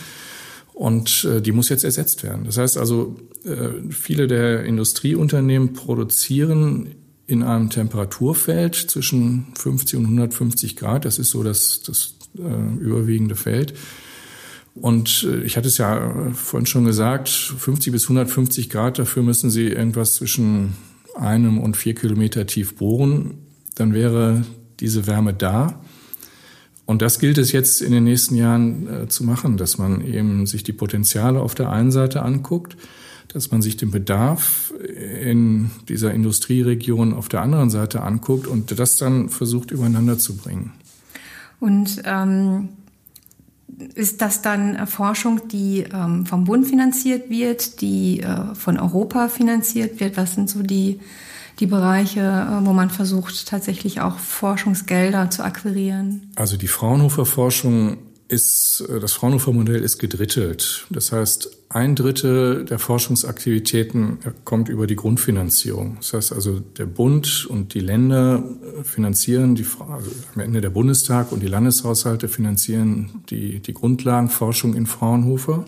[0.75, 2.43] Und äh, die muss jetzt ersetzt werden.
[2.47, 10.77] Das heißt also, äh, viele der Industrieunternehmen produzieren in einem Temperaturfeld zwischen 50 und 150
[10.77, 11.05] Grad.
[11.05, 13.75] Das ist so das, das äh, überwiegende Feld.
[14.75, 19.51] Und äh, ich hatte es ja vorhin schon gesagt, 50 bis 150 Grad, dafür müssen
[19.51, 20.75] Sie irgendwas zwischen
[21.15, 23.35] einem und vier Kilometer tief bohren.
[23.75, 24.45] Dann wäre
[24.81, 25.81] diese Wärme da.
[26.85, 30.47] Und das gilt es jetzt in den nächsten Jahren äh, zu machen, dass man eben
[30.47, 32.77] sich die Potenziale auf der einen Seite anguckt,
[33.33, 34.73] dass man sich den Bedarf
[35.23, 40.73] in dieser Industrieregion auf der anderen Seite anguckt und das dann versucht übereinander zu bringen.
[41.61, 42.71] Und ähm,
[43.95, 50.01] ist das dann Forschung, die ähm, vom Bund finanziert wird, die äh, von Europa finanziert
[50.01, 50.17] wird?
[50.17, 51.01] Was sind so die
[51.59, 56.33] die Bereiche, äh, wo man versucht, tatsächlich auch Forschungsgelder zu akquirieren?
[56.35, 57.99] Also die Fraunhofer Forschung
[58.33, 60.87] ist, äh, das Fraunhofer Modell ist gedrittelt.
[60.91, 65.97] Das heißt, ein Drittel der Forschungsaktivitäten kommt über die Grundfinanzierung.
[65.99, 68.43] Das heißt also, der Bund und die Länder
[68.81, 74.75] äh, finanzieren die, also am Ende der Bundestag und die Landeshaushalte finanzieren die, die Grundlagenforschung
[74.75, 75.65] in Fraunhofer.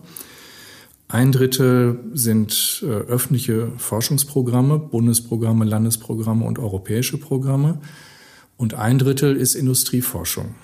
[1.09, 7.79] Ein Drittel sind äh, öffentliche Forschungsprogramme, Bundesprogramme, Landesprogramme und europäische Programme.
[8.57, 10.55] Und ein Drittel ist Industrieforschung.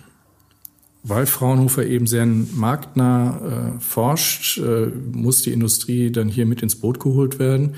[1.02, 6.76] Weil Fraunhofer eben sehr marktnah äh, forscht, äh, muss die Industrie dann hier mit ins
[6.76, 7.74] Boot geholt werden.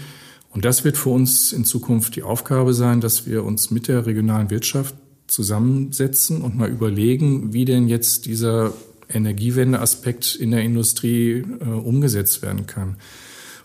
[0.51, 4.07] Und das wird für uns in Zukunft die Aufgabe sein, dass wir uns mit der
[4.07, 4.95] regionalen Wirtschaft
[5.27, 8.73] zusammensetzen und mal überlegen, wie denn jetzt dieser
[9.09, 12.97] Energiewendeaspekt in der Industrie äh, umgesetzt werden kann.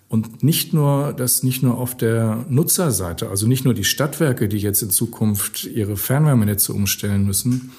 [0.10, 4.58] Und nicht nur, dass nicht nur auf der Nutzerseite, also nicht nur die Stadtwerke, die
[4.58, 7.72] jetzt in Zukunft ihre Fernwärmenetze umstellen müssen,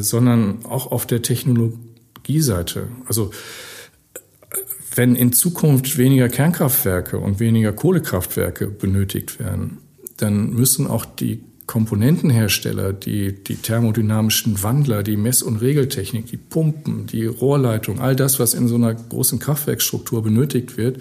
[0.00, 2.88] sondern auch auf der Technologieseite.
[3.06, 3.30] Also
[4.94, 9.78] wenn in Zukunft weniger Kernkraftwerke und weniger Kohlekraftwerke benötigt werden,
[10.16, 17.06] dann müssen auch die Komponentenhersteller, die, die thermodynamischen Wandler, die Mess- und Regeltechnik, die Pumpen,
[17.06, 21.00] die Rohrleitung, all das, was in so einer großen Kraftwerkstruktur benötigt wird,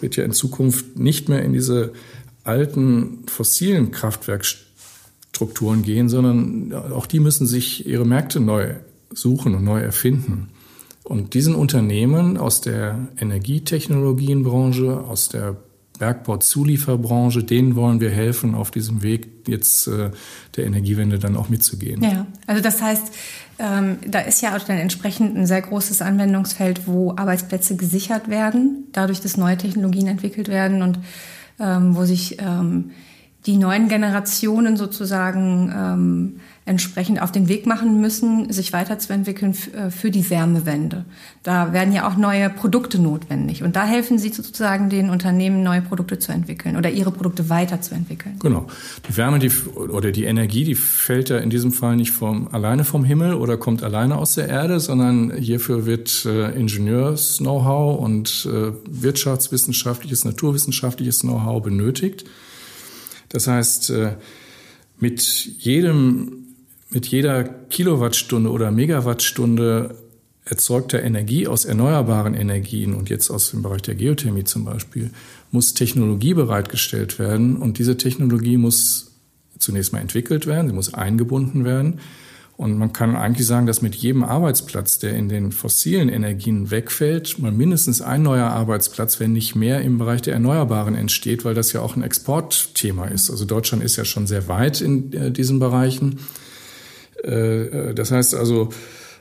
[0.00, 1.92] wird ja in Zukunft nicht mehr in diese
[2.44, 3.90] alten fossilen
[5.36, 8.74] Kraftwerkstrukturen gehen, sondern auch die müssen sich ihre Märkte neu
[9.10, 10.48] suchen und neu erfinden.
[11.04, 15.56] Und diesen Unternehmen aus der Energietechnologienbranche, aus der
[15.98, 20.10] Bergbauzulieferbranche, denen wollen wir helfen, auf diesem Weg jetzt äh,
[20.56, 22.02] der Energiewende dann auch mitzugehen.
[22.02, 23.12] Ja, also das heißt,
[23.58, 28.88] ähm, da ist ja auch dann entsprechend ein sehr großes Anwendungsfeld, wo Arbeitsplätze gesichert werden,
[28.92, 30.98] dadurch, dass neue Technologien entwickelt werden und
[31.58, 32.90] ähm, wo sich ähm,
[33.46, 40.10] die neuen Generationen sozusagen ähm, entsprechend auf den Weg machen müssen, sich weiterzuentwickeln äh, für
[40.10, 41.04] die Wärmewende.
[41.44, 43.62] Da werden ja auch neue Produkte notwendig.
[43.62, 48.40] Und da helfen Sie sozusagen den Unternehmen, neue Produkte zu entwickeln oder ihre Produkte weiterzuentwickeln.
[48.40, 48.66] Genau.
[49.08, 52.82] Die Wärme die, oder die Energie, die fällt ja in diesem Fall nicht vom, alleine
[52.82, 58.72] vom Himmel oder kommt alleine aus der Erde, sondern hierfür wird äh, Ingenieurs-Know-how und äh,
[58.90, 62.24] wirtschaftswissenschaftliches, naturwissenschaftliches Know-how benötigt.
[63.28, 64.16] Das heißt, äh,
[64.98, 65.22] mit
[65.58, 66.46] jedem
[66.90, 69.96] mit jeder Kilowattstunde oder Megawattstunde
[70.44, 75.10] erzeugter Energie aus erneuerbaren Energien und jetzt aus dem Bereich der Geothermie zum Beispiel,
[75.50, 79.12] muss Technologie bereitgestellt werden und diese Technologie muss
[79.58, 82.00] zunächst mal entwickelt werden, sie muss eingebunden werden.
[82.56, 87.38] Und man kann eigentlich sagen, dass mit jedem Arbeitsplatz, der in den fossilen Energien wegfällt,
[87.38, 91.72] mal mindestens ein neuer Arbeitsplatz, wenn nicht mehr, im Bereich der Erneuerbaren entsteht, weil das
[91.74, 93.30] ja auch ein Exportthema ist.
[93.30, 96.20] Also Deutschland ist ja schon sehr weit in äh, diesen Bereichen.
[97.22, 98.70] Äh, das heißt also,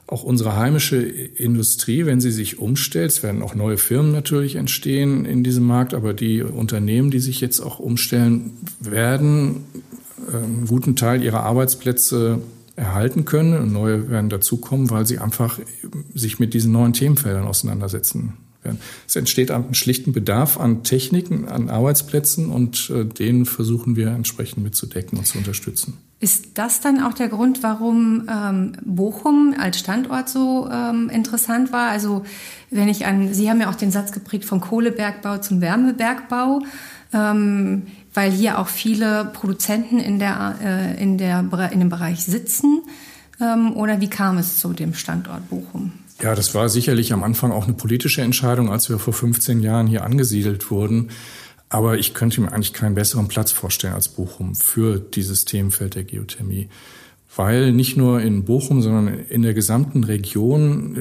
[0.08, 5.26] auch unsere heimische Industrie, wenn sie sich umstellt, es werden auch neue Firmen natürlich entstehen
[5.26, 9.66] in diesem Markt, aber die Unternehmen, die sich jetzt auch umstellen, werden
[10.32, 12.40] ähm, einen guten Teil ihrer Arbeitsplätze
[12.76, 15.60] erhalten können und neue werden dazukommen, weil sie einfach
[16.14, 18.34] sich mit diesen neuen Themenfeldern auseinandersetzen
[18.66, 18.80] werden.
[19.08, 24.64] Es entsteht einen schlichten Bedarf an Techniken, an Arbeitsplätzen und äh, den versuchen wir entsprechend
[24.64, 25.98] mitzudecken und zu unterstützen.
[26.20, 31.90] Ist das dann auch der Grund, warum ähm, Bochum als Standort so ähm, interessant war?
[31.90, 32.24] Also
[32.72, 36.64] wenn ich an, Sie haben ja auch den Satz geprägt vom Kohlebergbau zum Wärmebergbau,
[37.14, 37.84] ähm,
[38.16, 42.82] weil hier auch viele Produzenten in, der, äh, in, der, in dem Bereich sitzen.
[43.40, 45.92] Ähm, oder wie kam es zu dem Standort Bochum?
[46.22, 49.88] Ja, das war sicherlich am Anfang auch eine politische Entscheidung, als wir vor 15 Jahren
[49.88, 51.10] hier angesiedelt wurden.
[51.68, 56.06] Aber ich könnte mir eigentlich keinen besseren Platz vorstellen als Bochum für dieses Themenfeld der
[56.06, 56.70] Geothermie.
[57.36, 60.96] Weil nicht nur in Bochum, sondern in der gesamten Region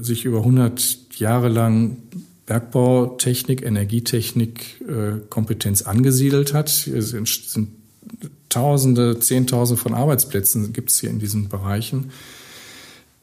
[0.00, 1.98] äh, sich über 100 Jahre lang
[2.48, 6.68] Bergbautechnik, Energietechnik, äh, Kompetenz angesiedelt hat.
[6.68, 7.68] Es sind
[8.48, 12.10] Tausende, Zehntausende von Arbeitsplätzen gibt es hier in diesen Bereichen.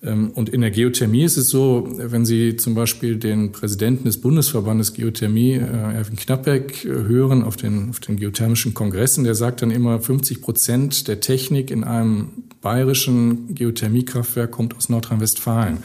[0.04, 4.22] Ähm, und in der Geothermie ist es so, wenn Sie zum Beispiel den Präsidenten des
[4.22, 9.64] Bundesverbandes Geothermie, äh, Erwin Knappeck, äh, hören auf den, auf den geothermischen Kongressen, der sagt
[9.64, 12.30] dann immer, 50 Prozent der Technik in einem
[12.62, 15.78] bayerischen Geothermiekraftwerk kommt aus Nordrhein-Westfalen.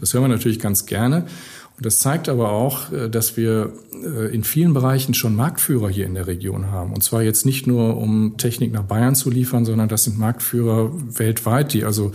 [0.00, 1.26] Das hören wir natürlich ganz gerne.
[1.78, 3.72] Und das zeigt aber auch, äh, dass wir
[4.32, 6.92] in vielen Bereichen schon Marktführer hier in der Region haben.
[6.92, 10.92] Und zwar jetzt nicht nur, um Technik nach Bayern zu liefern, sondern das sind Marktführer
[11.18, 12.12] weltweit, die also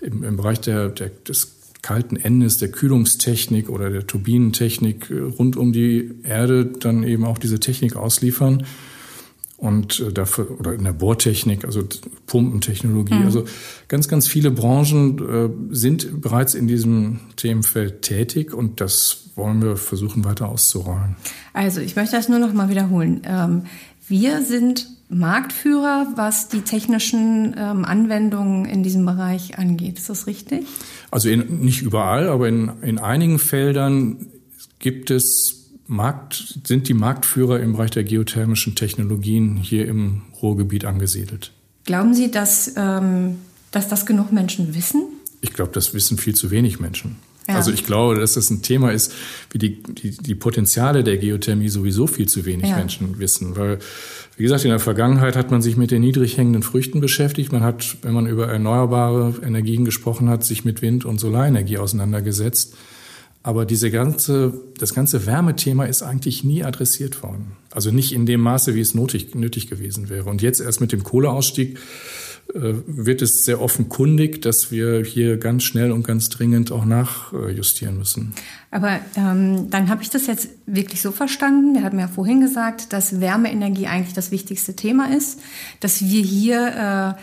[0.00, 5.56] im, im Bereich der, der, des kalten Endes, der Kühlungstechnik oder der Turbinentechnik äh, rund
[5.56, 8.64] um die Erde dann eben auch diese Technik ausliefern.
[9.64, 11.84] Und äh, dafür, oder in der Bohrtechnik, also
[12.26, 13.14] Pumpentechnologie.
[13.14, 13.24] Mhm.
[13.24, 13.46] Also
[13.88, 19.78] ganz, ganz viele Branchen äh, sind bereits in diesem Themenfeld tätig und das wollen wir
[19.78, 21.16] versuchen weiter auszurollen.
[21.54, 23.22] Also ich möchte das nur noch mal wiederholen.
[23.24, 23.62] Ähm,
[24.06, 29.98] wir sind Marktführer, was die technischen ähm, Anwendungen in diesem Bereich angeht.
[29.98, 30.66] Ist das richtig?
[31.10, 34.26] Also in, nicht überall, aber in, in einigen Feldern
[34.78, 41.52] gibt es Markt, sind die Marktführer im Bereich der geothermischen Technologien hier im Ruhrgebiet angesiedelt.
[41.84, 43.38] Glauben Sie, dass, ähm,
[43.70, 45.04] dass das genug Menschen wissen?
[45.40, 47.16] Ich glaube, das wissen viel zu wenig Menschen.
[47.48, 47.56] Ja.
[47.56, 49.12] Also ich glaube, dass das ein Thema ist,
[49.50, 52.76] wie die, die, die Potenziale der Geothermie sowieso viel zu wenig ja.
[52.76, 53.54] Menschen wissen.
[53.56, 53.80] Weil,
[54.38, 57.52] wie gesagt, in der Vergangenheit hat man sich mit den niedrig hängenden Früchten beschäftigt.
[57.52, 62.74] Man hat, wenn man über erneuerbare Energien gesprochen hat, sich mit Wind- und Solarenergie auseinandergesetzt.
[63.44, 67.52] Aber diese ganze, das ganze Wärmethema ist eigentlich nie adressiert worden.
[67.70, 70.30] Also nicht in dem Maße, wie es nötig, nötig gewesen wäre.
[70.30, 71.78] Und jetzt erst mit dem Kohleausstieg
[72.54, 77.98] äh, wird es sehr offenkundig, dass wir hier ganz schnell und ganz dringend auch nachjustieren
[77.98, 78.32] müssen.
[78.70, 81.74] Aber ähm, dann habe ich das jetzt wirklich so verstanden.
[81.74, 85.38] Wir hatten ja vorhin gesagt, dass Wärmeenergie eigentlich das wichtigste Thema ist,
[85.80, 87.20] dass wir hier äh,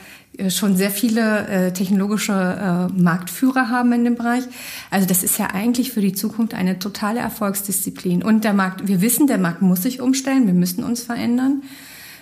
[0.50, 4.44] schon sehr viele äh, technologische äh, Marktführer haben in dem Bereich.
[4.90, 8.24] Also das ist ja eigentlich für die Zukunft eine totale Erfolgsdisziplin.
[8.24, 11.64] Und der Markt, wir wissen, der Markt muss sich umstellen, wir müssen uns verändern.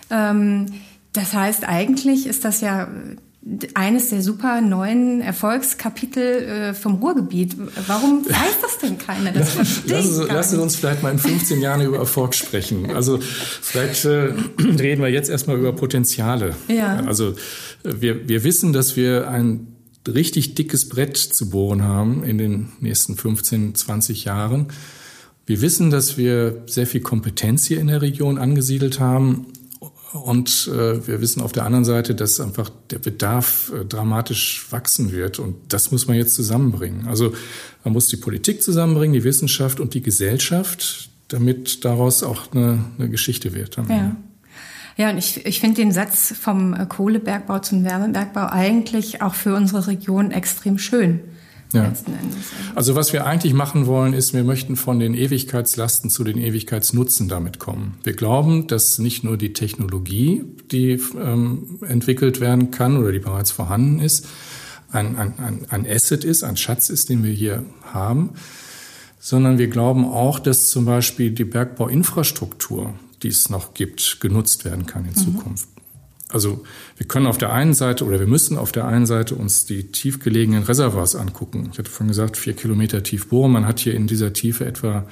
[0.10, 0.66] Ähm,
[1.14, 2.88] das heißt, eigentlich ist das ja
[3.74, 7.56] eines der super neuen Erfolgskapitel äh, vom Ruhrgebiet.
[7.88, 9.32] Warum weiß das denn keiner?
[9.32, 12.92] Das verstehe lass, ich gar lass uns vielleicht mal in 15 Jahren über Erfolg sprechen.
[12.92, 16.56] Also vielleicht äh, reden wir jetzt erstmal über Potenziale.
[16.68, 16.98] Ja.
[17.06, 17.36] Also
[17.84, 19.68] wir, wir wissen, dass wir ein
[20.06, 24.68] richtig dickes Brett zu bohren haben in den nächsten 15, 20 Jahren.
[25.46, 29.48] Wir wissen, dass wir sehr viel Kompetenz hier in der Region angesiedelt haben
[30.14, 35.12] und äh, wir wissen auf der anderen Seite, dass einfach der Bedarf äh, dramatisch wachsen
[35.12, 35.38] wird.
[35.40, 37.08] Und das muss man jetzt zusammenbringen.
[37.08, 37.34] Also
[37.84, 43.10] man muss die Politik zusammenbringen, die Wissenschaft und die Gesellschaft, damit daraus auch eine, eine
[43.10, 43.78] Geschichte wird.
[43.88, 44.16] Ja.
[44.98, 49.88] Ja, und ich, ich finde den Satz vom Kohlebergbau zum Wärmebergbau eigentlich auch für unsere
[49.88, 51.22] Region extrem schön.
[51.74, 51.94] Ja.
[52.74, 57.28] Also was wir eigentlich machen wollen, ist, wir möchten von den Ewigkeitslasten zu den Ewigkeitsnutzen
[57.28, 57.98] damit kommen.
[58.04, 63.52] Wir glauben, dass nicht nur die Technologie, die ähm, entwickelt werden kann oder die bereits
[63.52, 64.28] vorhanden ist,
[64.92, 68.32] ein, ein, ein Asset ist, ein Schatz ist, den wir hier haben,
[69.20, 74.88] sondern wir glauben auch, dass zum Beispiel die Bergbauinfrastruktur, die es noch gibt, genutzt werden
[74.88, 75.16] kann in mhm.
[75.16, 75.68] Zukunft.
[76.32, 76.64] Also
[76.96, 79.92] wir können auf der einen Seite oder wir müssen auf der einen Seite uns die
[79.92, 81.70] tiefgelegenen Reservoirs angucken.
[81.72, 83.52] Ich hatte vorhin gesagt, vier Kilometer tief bohren.
[83.52, 85.06] Man hat hier in dieser Tiefe etwa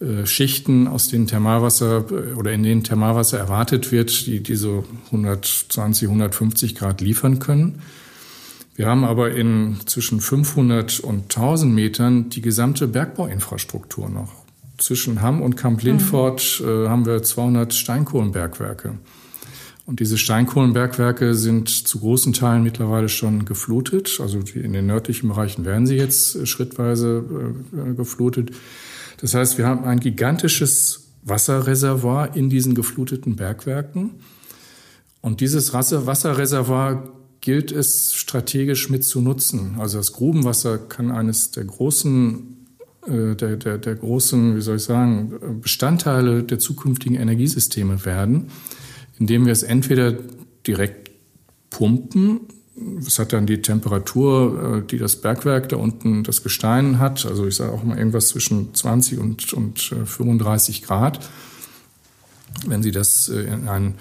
[0.00, 6.06] äh, Schichten, aus denen Thermalwasser äh, oder in denen Thermalwasser erwartet wird, die diese 120,
[6.06, 7.82] 150 Grad liefern können.
[8.76, 14.32] Wir haben aber in zwischen 500 und 1000 Metern die gesamte Bergbauinfrastruktur noch.
[14.76, 16.68] Zwischen Hamm und Kamp Lindfort mhm.
[16.68, 18.98] äh, haben wir 200 Steinkohlenbergwerke.
[19.88, 24.18] Und diese Steinkohlenbergwerke sind zu großen Teilen mittlerweile schon geflutet.
[24.20, 27.24] Also in den nördlichen Bereichen werden sie jetzt äh, schrittweise
[27.72, 28.50] äh, geflutet.
[29.22, 34.10] Das heißt, wir haben ein gigantisches Wasserreservoir in diesen gefluteten Bergwerken.
[35.22, 39.76] Und dieses Wasserreservoir gilt es strategisch mit zu nutzen.
[39.78, 42.66] Also das Grubenwasser kann eines der großen
[43.06, 48.50] äh, der, der, der großen, wie soll ich sagen, Bestandteile der zukünftigen Energiesysteme werden
[49.18, 50.14] indem wir es entweder
[50.66, 51.10] direkt
[51.70, 52.40] pumpen.
[53.04, 57.26] Es hat dann die Temperatur, äh, die das Bergwerk da unten, das Gestein hat.
[57.26, 61.28] Also ich sage auch mal irgendwas zwischen 20 und, und 35 äh, Grad.
[62.66, 63.94] Wenn Sie das äh, in ein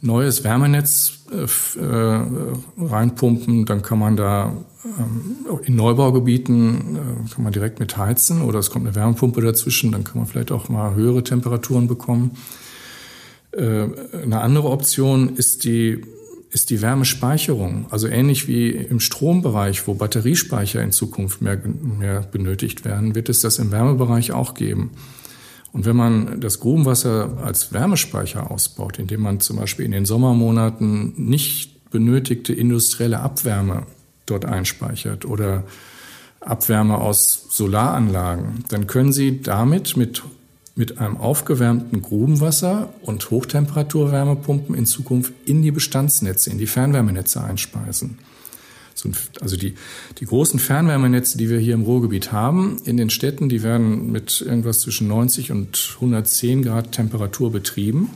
[0.00, 1.20] neues Wärmenetz
[2.76, 4.52] reinpumpen, dann kann man da
[4.84, 6.98] ähm, in Neubaugebieten
[7.32, 10.52] kann man direkt mit heizen oder es kommt eine Wärmepumpe dazwischen, dann kann man vielleicht
[10.52, 12.32] auch mal höhere Temperaturen bekommen.
[13.56, 13.88] Äh,
[14.22, 16.02] eine andere Option ist die
[16.54, 17.86] ist die Wärmespeicherung.
[17.90, 23.40] Also ähnlich wie im Strombereich, wo Batteriespeicher in Zukunft mehr, mehr benötigt werden, wird es
[23.40, 24.92] das im Wärmebereich auch geben.
[25.72, 31.14] Und wenn man das Grubenwasser als Wärmespeicher ausbaut, indem man zum Beispiel in den Sommermonaten
[31.16, 33.86] nicht benötigte industrielle Abwärme
[34.24, 35.64] dort einspeichert oder
[36.38, 40.22] Abwärme aus Solaranlagen, dann können Sie damit mit,
[40.76, 48.18] mit einem aufgewärmten Grubenwasser und Hochtemperaturwärmepumpen in Zukunft in die Bestandsnetze, in die Fernwärmenetze einspeisen.
[49.40, 49.74] Also die,
[50.18, 54.40] die großen Fernwärmenetze, die wir hier im Ruhrgebiet haben, in den Städten, die werden mit
[54.40, 58.10] irgendwas zwischen 90 und 110 Grad Temperatur betrieben.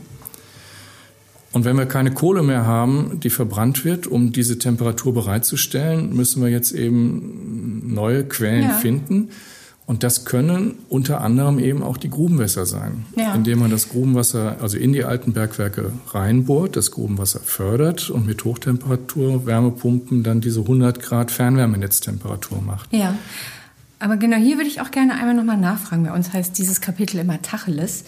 [1.53, 6.43] Und wenn wir keine Kohle mehr haben, die verbrannt wird, um diese Temperatur bereitzustellen, müssen
[6.43, 8.77] wir jetzt eben neue Quellen ja.
[8.77, 9.31] finden.
[9.89, 13.35] Und das können unter anderem eben auch die Grubenwässer sein, ja.
[13.35, 18.45] indem man das Grubenwasser also in die alten Bergwerke reinbohrt, das Grubenwasser fördert und mit
[18.45, 22.93] Hochtemperatur Wärmepumpen dann diese 100 Grad Fernwärmenetztemperatur macht.
[22.93, 23.17] Ja.
[24.01, 26.05] Aber genau hier würde ich auch gerne einmal nochmal nachfragen.
[26.05, 28.05] Bei uns heißt dieses Kapitel immer Tacheles.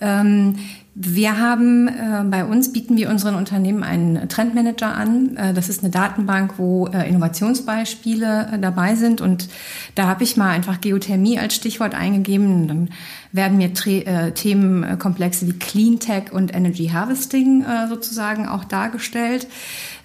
[0.00, 0.54] Ähm,
[0.94, 5.36] wir haben äh, bei uns bieten wir unseren Unternehmen einen Trendmanager an.
[5.36, 9.22] Äh, das ist eine Datenbank, wo äh, Innovationsbeispiele äh, dabei sind.
[9.22, 9.48] Und
[9.94, 12.68] da habe ich mal einfach Geothermie als Stichwort eingegeben.
[12.68, 12.90] Dann
[13.32, 19.46] werden mir Tre äh, Themenkomplexe wie Clean Tech und Energy Harvesting äh, sozusagen auch dargestellt.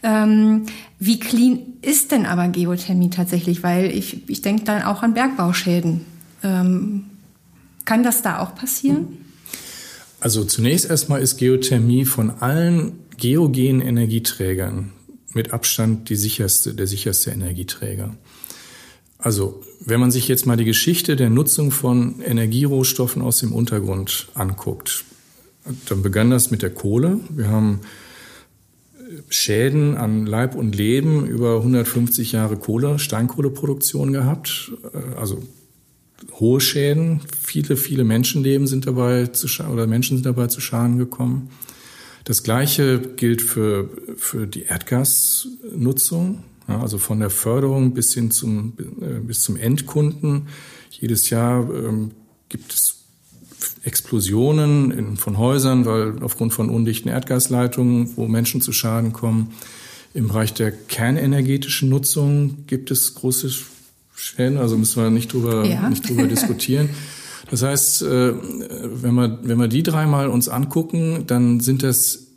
[0.08, 0.64] Ähm,
[1.00, 3.62] wie clean ist denn aber Geothermie tatsächlich?
[3.62, 6.02] Weil ich, ich denke dann auch an Bergbauschäden.
[6.44, 7.04] Ähm,
[7.84, 9.18] kann das da auch passieren?
[10.22, 14.94] Also zunächst erstmal ist Geothermie von allen geogenen Energieträgern
[15.34, 18.16] mit Abstand die sicherste, der sicherste Energieträger.
[19.20, 24.30] Also, wenn man sich jetzt mal die Geschichte der Nutzung von Energierohstoffen aus dem Untergrund
[24.36, 25.04] anguckt,
[25.90, 27.20] dann begann das mit der Kohle.
[27.30, 27.82] Wir haben
[29.30, 34.72] Schäden an Leib und Leben über 150 Jahre Kohle, Steinkohleproduktion gehabt.
[35.16, 35.44] Also
[36.40, 37.22] hohe Schäden.
[37.42, 41.50] Viele, viele Menschenleben sind dabei zu, oder Menschen sind dabei zu Schaden gekommen.
[42.24, 48.74] Das Gleiche gilt für, für die Erdgasnutzung, ja, also von der Förderung bis hin zum,
[49.02, 50.48] äh, bis zum Endkunden.
[50.90, 52.12] Jedes Jahr ähm,
[52.50, 52.97] gibt es
[53.84, 59.54] Explosionen in, von Häusern, weil aufgrund von undichten Erdgasleitungen, wo Menschen zu Schaden kommen.
[60.14, 63.52] Im Bereich der kernenergetischen Nutzung gibt es große
[64.16, 65.90] stellen, also müssen wir nicht drüber, ja.
[65.90, 66.90] nicht drüber diskutieren.
[67.50, 72.28] Das heißt, äh, wenn wir, wenn wir die dreimal uns angucken, dann sind das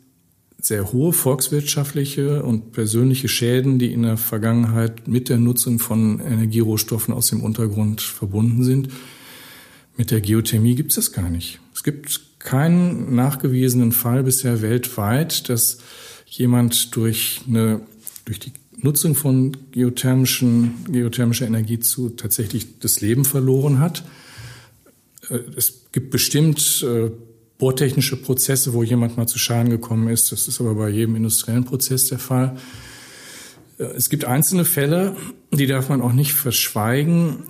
[0.61, 7.13] sehr hohe volkswirtschaftliche und persönliche Schäden, die in der Vergangenheit mit der Nutzung von Energierohstoffen
[7.13, 8.89] aus dem Untergrund verbunden sind.
[10.01, 11.59] Mit der Geothermie gibt es das gar nicht.
[11.75, 15.77] Es gibt keinen nachgewiesenen Fall bisher weltweit, dass
[16.25, 17.81] jemand durch eine
[18.25, 24.03] durch die Nutzung von geothermischen, geothermischer Energie zu tatsächlich das Leben verloren hat.
[25.29, 27.11] Äh, es gibt bestimmt äh,
[27.59, 30.31] bohrtechnische Prozesse, wo jemand mal zu Schaden gekommen ist.
[30.31, 32.57] Das ist aber bei jedem industriellen Prozess der Fall.
[33.81, 35.15] Äh, es gibt einzelne Fälle,
[35.51, 37.43] die darf man auch nicht verschweigen,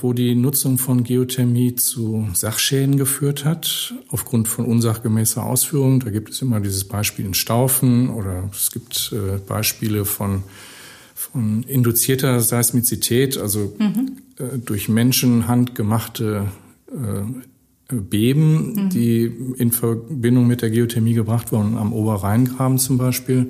[0.00, 5.98] wo die Nutzung von Geothermie zu Sachschäden geführt hat, aufgrund von unsachgemäßer Ausführung.
[5.98, 9.12] Da gibt es immer dieses Beispiel in Staufen oder es gibt
[9.48, 10.44] Beispiele von
[11.18, 14.18] von induzierter Seismizität, also mhm.
[14.38, 16.46] äh, durch Menschenhand gemachte
[16.92, 18.90] äh, Beben, mhm.
[18.90, 19.24] die
[19.56, 23.48] in Verbindung mit der Geothermie gebracht wurden, am Oberrheingraben zum Beispiel.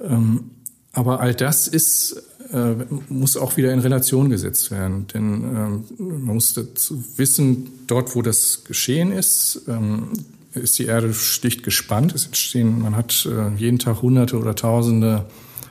[0.00, 0.50] Ähm,
[0.98, 2.74] aber all das ist, äh,
[3.08, 5.06] muss auch wieder in Relation gesetzt werden.
[5.14, 10.08] Denn ähm, man muss dazu wissen, dort, wo das geschehen ist, ähm,
[10.54, 12.16] ist die Erde schlicht gespannt.
[12.16, 15.26] Es entstehen, man hat äh, jeden Tag Hunderte oder Tausende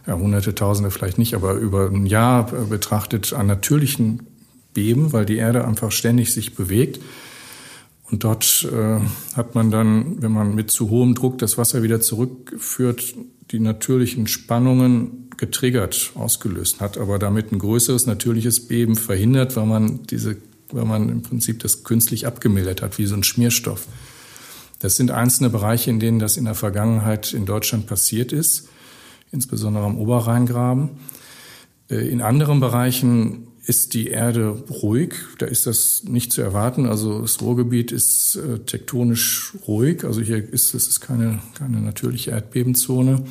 [0.08, 4.22] ja, Hunderte, Tausende vielleicht nicht, aber über ein Jahr betrachtet an natürlichen
[4.74, 7.02] Beben, weil die Erde einfach ständig sich bewegt.
[8.10, 9.02] Und dort äh,
[9.36, 13.16] hat man dann, wenn man mit zu hohem Druck das Wasser wieder zurückführt,
[13.52, 20.04] die natürlichen Spannungen getriggert, ausgelöst, hat aber damit ein größeres natürliches Beben verhindert, weil man
[20.08, 20.38] diese,
[20.72, 23.88] weil man im Prinzip das künstlich abgemildert hat, wie so ein Schmierstoff.
[24.80, 28.70] Das sind einzelne Bereiche, in denen das in der Vergangenheit in Deutschland passiert ist
[29.32, 30.90] insbesondere am Oberrheingraben.
[31.90, 36.86] Äh, in anderen Bereichen ist die Erde ruhig, da ist das nicht zu erwarten.
[36.86, 42.32] Also das Ruhrgebiet ist äh, tektonisch ruhig, also hier ist es ist keine, keine natürliche
[42.32, 43.24] Erdbebenzone.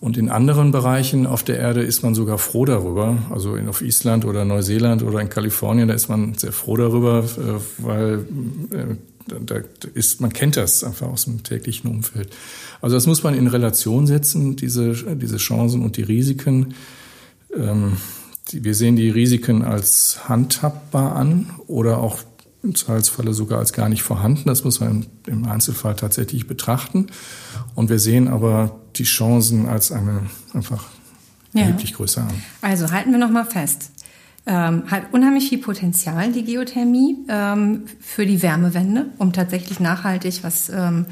[0.00, 3.18] Und in anderen Bereichen auf der Erde ist man sogar froh darüber.
[3.30, 7.20] Also in, auf Island oder Neuseeland oder in Kalifornien, da ist man sehr froh darüber,
[7.20, 8.26] äh, weil
[9.28, 9.60] da
[9.94, 12.34] ist, man kennt das einfach aus dem täglichen Umfeld.
[12.80, 16.74] Also das muss man in Relation setzen, diese, diese Chancen und die Risiken.
[17.56, 17.96] Ähm,
[18.50, 22.18] wir sehen die Risiken als handhabbar an oder auch
[22.62, 24.42] im Zweifelsfalle sogar als gar nicht vorhanden.
[24.46, 27.06] Das muss man im Einzelfall tatsächlich betrachten.
[27.74, 30.84] Und wir sehen aber die Chancen als eine einfach
[31.52, 31.62] ja.
[31.62, 32.34] erheblich größer an.
[32.60, 33.90] Also halten wir nochmal fest.
[34.44, 40.68] Ähm, hat unheimlich viel Potenzial, die Geothermie, ähm, für die Wärmewende, um tatsächlich nachhaltig was
[40.68, 41.06] ähm,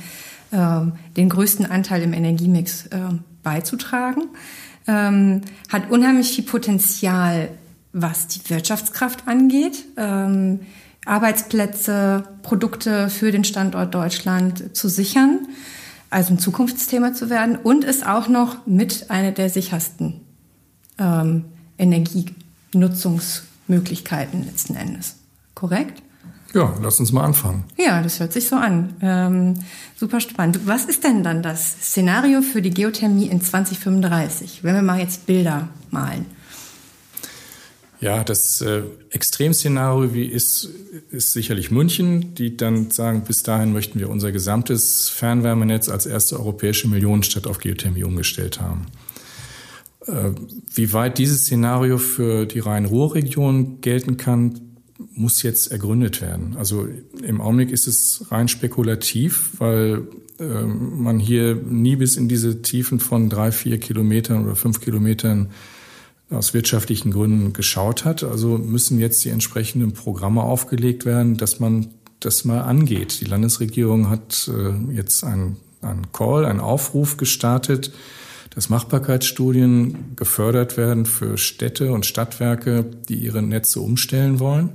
[0.51, 0.81] äh,
[1.17, 2.99] den größten Anteil im Energiemix äh,
[3.45, 4.25] beizutragen.
[4.91, 7.51] Ähm, hat unheimlich viel Potenzial,
[7.93, 9.85] was die Wirtschaftskraft angeht.
[9.97, 10.63] Ähm,
[11.05, 15.47] Arbeitsplätze, Produkte für den Standort Deutschland zu sichern,
[16.11, 20.23] also ein Zukunftsthema zu werden und ist auch noch mit einer der sichersten
[20.99, 21.45] ähm,
[21.79, 25.19] Energienutzungsmöglichkeiten letzten Endes.
[25.55, 26.03] Korrekt?
[26.53, 27.65] Ja, lass uns mal anfangen.
[27.77, 28.95] Ja, das hört sich so an.
[29.01, 29.55] Ähm,
[29.97, 30.61] super spannend.
[30.67, 35.27] Was ist denn dann das Szenario für die Geothermie in 2035, wenn wir mal jetzt
[35.27, 36.27] Bilder malen?
[38.01, 40.71] Ja, das äh, Extremszenario wie ist,
[41.11, 46.39] ist sicherlich München, die dann sagen, bis dahin möchten wir unser gesamtes Fernwärmenetz als erste
[46.39, 48.87] europäische Millionenstadt auf Geothermie umgestellt haben.
[50.07, 50.31] Äh,
[50.75, 54.70] wie weit dieses Szenario für die Rhein-Ruhr-Region gelten kann,
[55.15, 56.57] muss jetzt ergründet werden.
[56.59, 56.89] Also
[57.23, 63.01] im Augenblick ist es rein spekulativ, weil äh, man hier nie bis in diese Tiefen
[63.01, 65.51] von drei, vier Kilometern oder fünf Kilometern
[66.31, 68.23] aus wirtschaftlichen Gründen geschaut hat.
[68.23, 71.89] Also müssen jetzt die entsprechenden Programme aufgelegt werden, dass man
[72.21, 73.21] das mal angeht.
[73.21, 75.57] Die Landesregierung hat äh, jetzt einen
[76.13, 77.93] Call, einen Aufruf gestartet,
[78.51, 84.71] dass Machbarkeitsstudien gefördert werden für Städte und Stadtwerke, die ihre Netze umstellen wollen.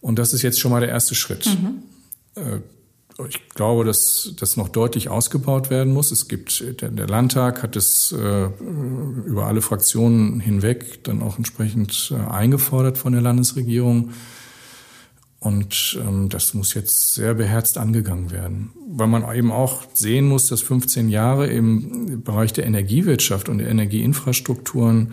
[0.00, 1.46] Und das ist jetzt schon mal der erste Schritt.
[1.46, 1.82] Mhm.
[2.34, 2.60] Äh,
[3.28, 6.10] ich glaube, dass das noch deutlich ausgebaut werden muss.
[6.10, 8.48] Es gibt, der, Landtag hat es äh,
[9.26, 14.10] über alle Fraktionen hinweg dann auch entsprechend äh, eingefordert von der Landesregierung.
[15.44, 20.46] Und ähm, das muss jetzt sehr beherzt angegangen werden, weil man eben auch sehen muss,
[20.46, 25.12] dass 15 Jahre im Bereich der Energiewirtschaft und der Energieinfrastrukturen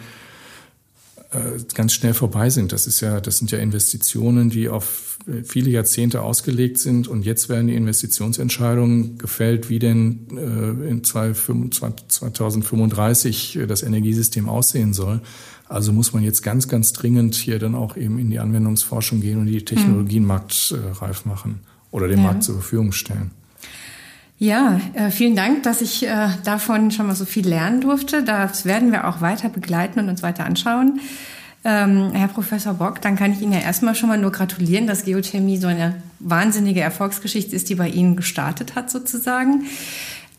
[1.32, 2.72] äh, ganz schnell vorbei sind.
[2.72, 7.50] Das ist ja, das sind ja Investitionen, die auf viele Jahrzehnte ausgelegt sind und jetzt
[7.50, 15.20] werden die Investitionsentscheidungen gefällt, wie denn äh, in 2035 das Energiesystem aussehen soll.
[15.72, 19.40] Also muss man jetzt ganz, ganz dringend hier dann auch eben in die Anwendungsforschung gehen
[19.40, 20.28] und die Technologien mhm.
[20.28, 21.62] marktreif machen
[21.92, 22.26] oder den ja.
[22.26, 23.32] Markt zur Verfügung stellen.
[24.38, 28.24] Ja, äh, vielen Dank, dass ich äh, davon schon mal so viel lernen durfte.
[28.24, 31.00] Das werden wir auch weiter begleiten und uns weiter anschauen.
[31.64, 35.06] Ähm, Herr Professor Bock, dann kann ich Ihnen ja erstmal schon mal nur gratulieren, dass
[35.06, 39.66] Geothermie so eine wahnsinnige Erfolgsgeschichte ist, die bei Ihnen gestartet hat sozusagen.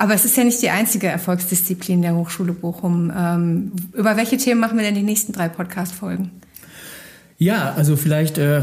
[0.02, 3.12] Aber es ist ja nicht die einzige Erfolgsdisziplin der Hochschule Bochum.
[3.16, 6.32] Ähm, über welche Themen machen wir denn die nächsten drei Podcast-Folgen?
[7.38, 8.62] Ja, also vielleicht äh,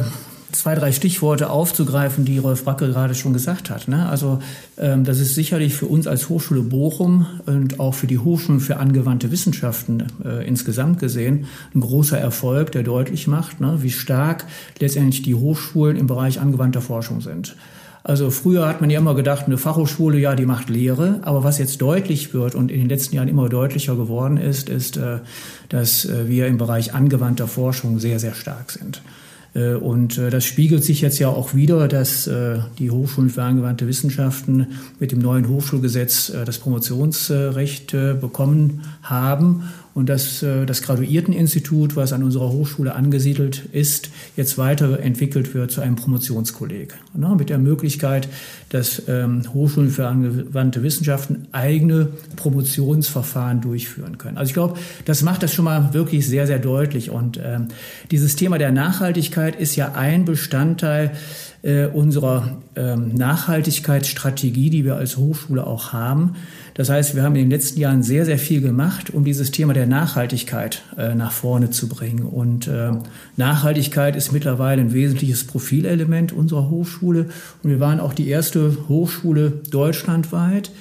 [0.51, 3.87] zwei, drei Stichworte aufzugreifen, die Rolf Bracke gerade schon gesagt hat.
[3.87, 4.09] Ne?
[4.09, 4.39] Also
[4.77, 8.75] ähm, das ist sicherlich für uns als Hochschule Bochum und auch für die Hochschulen für
[8.75, 14.43] angewandte Wissenschaften äh, insgesamt gesehen ein großer Erfolg, der deutlich macht, ne, wie stark
[14.79, 17.55] letztendlich die Hochschulen im Bereich angewandter Forschung sind.
[18.03, 21.19] Also früher hat man ja immer gedacht, eine Fachhochschule, ja, die macht Lehre.
[21.23, 24.97] Aber was jetzt deutlich wird und in den letzten Jahren immer deutlicher geworden ist, ist,
[24.97, 25.19] äh,
[25.67, 29.01] dass äh, wir im Bereich angewandter Forschung sehr, sehr stark sind.
[29.53, 32.29] Äh, und das spiegelt sich jetzt ja auch wieder, dass
[32.77, 34.67] die Hochschulen für angewandte Wissenschaften
[34.99, 37.91] mit dem neuen Hochschulgesetz das Promotionsrecht
[38.21, 39.63] bekommen haben
[39.93, 45.95] und dass das Graduierteninstitut, was an unserer Hochschule angesiedelt ist, jetzt weiterentwickelt wird zu einem
[45.95, 46.95] Promotionskolleg.
[47.13, 48.29] Mit der Möglichkeit,
[48.69, 54.37] dass ähm, Hochschulen für angewandte Wissenschaften eigene Promotionsverfahren durchführen können.
[54.37, 57.09] Also ich glaube, das macht das schon mal wirklich sehr, sehr deutlich.
[57.09, 57.69] Und ähm,
[58.11, 61.11] dieses Thema der Nachhaltigkeit ist ja ein Bestandteil
[61.61, 66.35] äh, unserer ähm, Nachhaltigkeitsstrategie, die wir als Hochschule auch haben.
[66.79, 69.73] Das heißt, wir haben in den letzten Jahren sehr, sehr viel gemacht, um dieses Thema
[69.73, 72.23] der Nachhaltigkeit äh, nach vorne zu bringen.
[72.23, 72.91] Und äh,
[73.35, 77.25] Nachhaltigkeit ist mittlerweile ein wesentliches Profilelement unserer Hochschule.
[77.63, 80.71] Und wir waren auch die erste Hochschule deutschlandweit,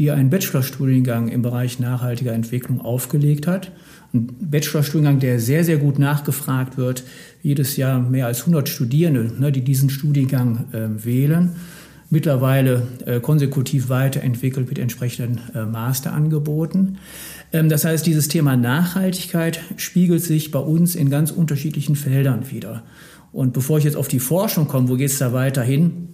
[0.00, 3.70] die einen Bachelorstudiengang im Bereich nachhaltiger Entwicklung aufgelegt hat.
[4.12, 7.04] Ein Bachelorstudiengang, der sehr, sehr gut nachgefragt wird.
[7.44, 11.52] Jedes Jahr mehr als 100 Studierende, ne, die diesen Studiengang äh, wählen
[12.10, 16.98] mittlerweile äh, konsekutiv weiterentwickelt mit entsprechenden äh, Masterangeboten.
[17.52, 22.82] Ähm, das heißt, dieses Thema Nachhaltigkeit spiegelt sich bei uns in ganz unterschiedlichen Feldern wieder.
[23.32, 26.13] Und bevor ich jetzt auf die Forschung komme, wo geht es da weiter hin?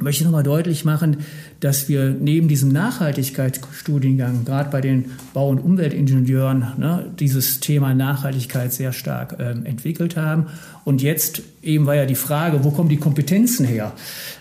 [0.00, 1.18] Möchte ich nochmal deutlich machen,
[1.60, 8.72] dass wir neben diesem Nachhaltigkeitsstudiengang, gerade bei den Bau- und Umweltingenieuren, ne, dieses Thema Nachhaltigkeit
[8.72, 10.46] sehr stark äh, entwickelt haben.
[10.84, 13.92] Und jetzt eben war ja die Frage, wo kommen die Kompetenzen her?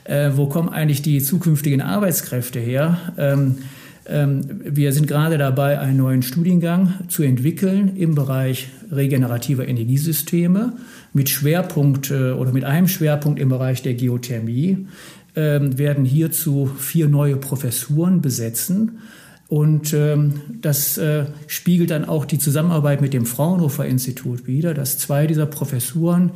[0.06, 2.97] Äh, wo kommen eigentlich die zukünftigen Arbeitskräfte her?
[3.18, 3.58] Ähm,
[4.06, 10.74] ähm, wir sind gerade dabei, einen neuen Studiengang zu entwickeln im Bereich regenerativer Energiesysteme
[11.14, 14.88] mit Schwerpunkt äh, oder mit einem Schwerpunkt im Bereich der Geothermie ähm,
[15.36, 19.00] werden hierzu vier neue Professuren besetzen.
[19.48, 24.98] Und ähm, das äh, spiegelt dann auch die Zusammenarbeit mit dem Fraunhofer Institut wider, dass
[24.98, 26.32] zwei dieser Professuren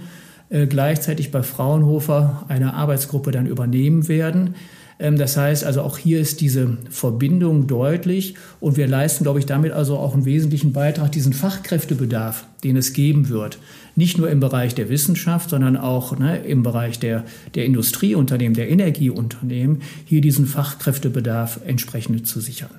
[0.50, 4.56] äh, gleichzeitig bei Fraunhofer eine Arbeitsgruppe dann übernehmen werden.
[5.00, 9.45] Ähm, das heißt also auch hier ist diese Verbindung deutlich und wir leisten, glaube ich,
[9.45, 13.60] damit also auch einen wesentlichen Beitrag, diesen Fachkräftebedarf, den es geben wird.
[13.95, 17.26] Nicht nur im Bereich der Wissenschaft, sondern auch ne, im Bereich der,
[17.56, 22.70] der Industrieunternehmen, der Energieunternehmen, hier diesen Fachkräftebedarf entsprechend zu sichern.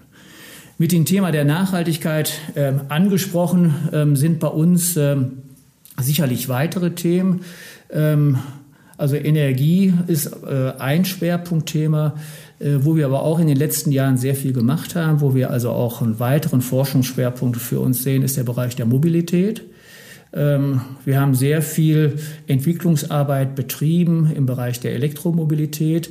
[0.80, 5.16] Mit dem Thema der Nachhaltigkeit äh, angesprochen ähm, sind bei uns äh,
[6.00, 7.40] sicherlich weitere Themen.
[7.90, 8.38] Ähm,
[8.98, 12.16] also Energie ist äh, ein Schwerpunktthema,
[12.58, 15.50] äh, wo wir aber auch in den letzten Jahren sehr viel gemacht haben, wo wir
[15.50, 19.62] also auch einen weiteren Forschungsschwerpunkt für uns sehen, ist der Bereich der Mobilität.
[20.32, 22.18] Ähm, wir haben sehr viel
[22.48, 26.10] Entwicklungsarbeit betrieben im Bereich der Elektromobilität.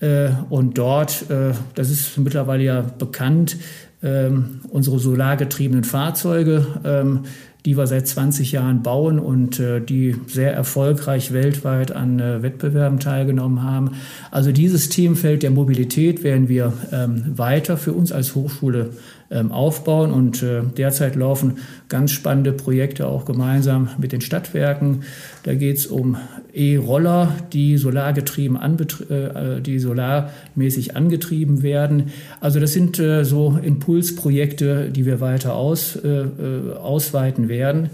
[0.00, 3.56] Äh, und dort, äh, das ist mittlerweile ja bekannt,
[4.02, 7.20] ähm, unsere solargetriebenen Fahrzeuge ähm,
[7.64, 13.00] die wir seit 20 Jahren bauen und äh, die sehr erfolgreich weltweit an äh, Wettbewerben
[13.00, 13.92] teilgenommen haben.
[14.30, 18.90] Also dieses Themenfeld der Mobilität werden wir ähm, weiter für uns als Hochschule
[19.50, 20.10] aufbauen.
[20.10, 21.58] Und äh, derzeit laufen
[21.88, 25.02] ganz spannende Projekte auch gemeinsam mit den Stadtwerken.
[25.42, 26.16] Da geht es um
[26.52, 32.12] E-Roller, die solargetrieben, äh, die solarmäßig angetrieben werden.
[32.40, 35.98] Also das sind äh, so Impulsprojekte, die wir weiter aus,
[36.82, 37.90] ausweiten werden.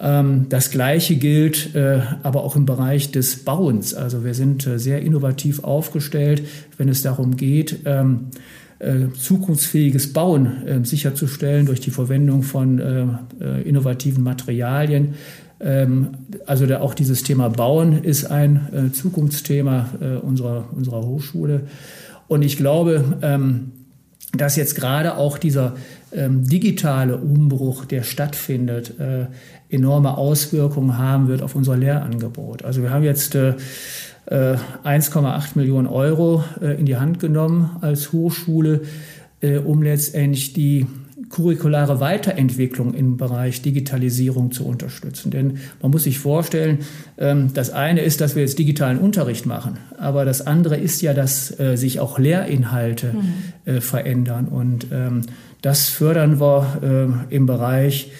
[0.00, 1.70] Ähm, das Gleiche gilt
[2.22, 3.94] aber auch im Bereich des Bauens.
[3.94, 6.42] Also wir sind sehr innovativ aufgestellt,
[6.78, 8.61] wenn es darum geht, ähm, äh,
[9.14, 13.06] zukunftsfähiges Bauen äh, sicherzustellen durch die Verwendung von äh,
[13.40, 15.14] äh innovativen Materialien.
[15.60, 16.08] Ähm,
[16.46, 21.62] also auch dieses Thema Bauen ist ein äh, Zukunftsthema äh, unserer, unserer Hochschule.
[22.26, 23.70] Und ich glaube, ähm,
[24.36, 25.76] dass jetzt gerade auch dieser
[26.12, 28.94] ähm, digitale Umbruch, der stattfindet,
[29.68, 32.64] enorme Auswirkungen haben wird auf unser Lehrangebot.
[32.64, 33.36] Also wir haben jetzt
[34.26, 38.82] 1,8 äh, Millionen Euro äh, in die Hand genommen als Hochschule,
[39.40, 40.86] äh, um letztendlich die
[41.28, 45.30] curriculare Weiterentwicklung im Bereich Digitalisierung zu unterstützen.
[45.30, 46.80] Denn man muss sich vorstellen,
[47.18, 51.14] ähm, das eine ist, dass wir jetzt digitalen Unterricht machen, aber das andere ist ja,
[51.14, 53.80] dass sich auch Lehrinhalte mhm.
[53.80, 54.46] verändern.
[54.46, 55.22] Und ähm,
[55.62, 58.10] das fördern wir im Bereich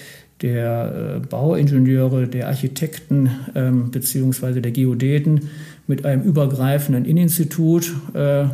[0.42, 5.50] der Bauingenieure, der Architekten ähm, beziehungsweise der Geodäten
[5.86, 8.44] mit einem übergreifenden Institut, äh,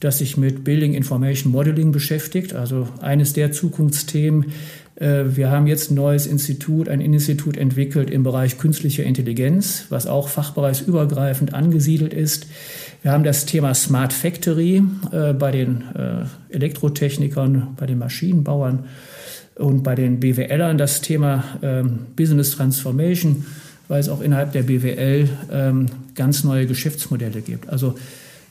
[0.00, 4.52] das sich mit Building Information Modeling beschäftigt, also eines der Zukunftsthemen.
[4.96, 10.06] Äh, wir haben jetzt ein neues Institut, ein Institut entwickelt im Bereich künstliche Intelligenz, was
[10.06, 12.46] auch fachbereichsübergreifend angesiedelt ist.
[13.02, 18.84] Wir haben das Thema Smart Factory äh, bei den äh, Elektrotechnikern, bei den Maschinenbauern
[19.56, 23.44] und bei den BWLern, das Thema ähm, Business Transformation
[23.88, 27.68] weil es auch innerhalb der BWL ähm, ganz neue Geschäftsmodelle gibt.
[27.68, 27.94] Also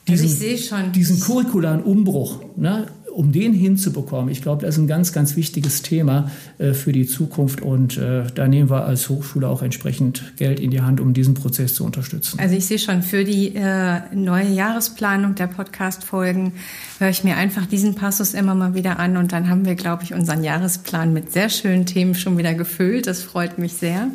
[0.08, 5.12] diesen, also diesen curricularen Umbruch, ne, um den hinzubekommen, ich glaube, das ist ein ganz,
[5.12, 9.62] ganz wichtiges Thema äh, für die Zukunft und äh, da nehmen wir als Hochschule auch
[9.62, 12.38] entsprechend Geld in die Hand, um diesen Prozess zu unterstützen.
[12.40, 16.54] Also ich sehe schon, für die äh, neue Jahresplanung der Podcast-Folgen
[16.98, 20.02] höre ich mir einfach diesen Passus immer mal wieder an und dann haben wir, glaube
[20.02, 23.06] ich, unseren Jahresplan mit sehr schönen Themen schon wieder gefüllt.
[23.06, 24.08] Das freut mich sehr.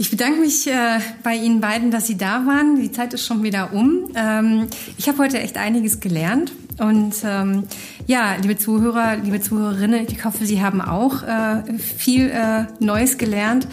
[0.00, 2.80] Ich bedanke mich äh, bei Ihnen beiden, dass Sie da waren.
[2.80, 4.08] Die Zeit ist schon wieder um.
[4.14, 6.52] Ähm, ich habe heute echt einiges gelernt.
[6.78, 7.64] Und ähm,
[8.06, 13.66] ja, liebe Zuhörer, liebe Zuhörerinnen, ich hoffe, Sie haben auch äh, viel äh, Neues gelernt.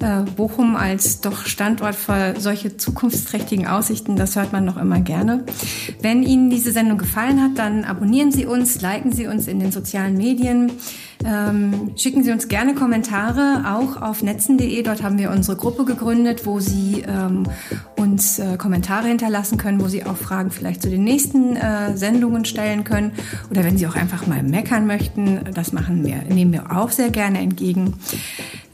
[0.00, 5.44] Äh, Bochum als doch Standort für solche zukunftsträchtigen Aussichten, das hört man noch immer gerne.
[6.00, 9.72] Wenn Ihnen diese Sendung gefallen hat, dann abonnieren Sie uns, liken Sie uns in den
[9.72, 10.72] sozialen Medien.
[11.24, 14.82] Ähm, schicken Sie uns gerne Kommentare, auch auf netzen.de.
[14.82, 17.44] Dort haben wir unsere Gruppe gegründet, wo Sie ähm,
[17.96, 22.44] uns äh, Kommentare hinterlassen können, wo Sie auch Fragen vielleicht zu den nächsten äh, Sendungen
[22.44, 23.12] stellen können.
[23.50, 27.10] Oder wenn Sie auch einfach mal meckern möchten, das machen wir, nehmen wir auch sehr
[27.10, 27.94] gerne entgegen.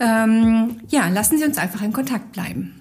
[0.00, 2.79] Ähm, ja, lassen Sie uns einfach in Kontakt bleiben.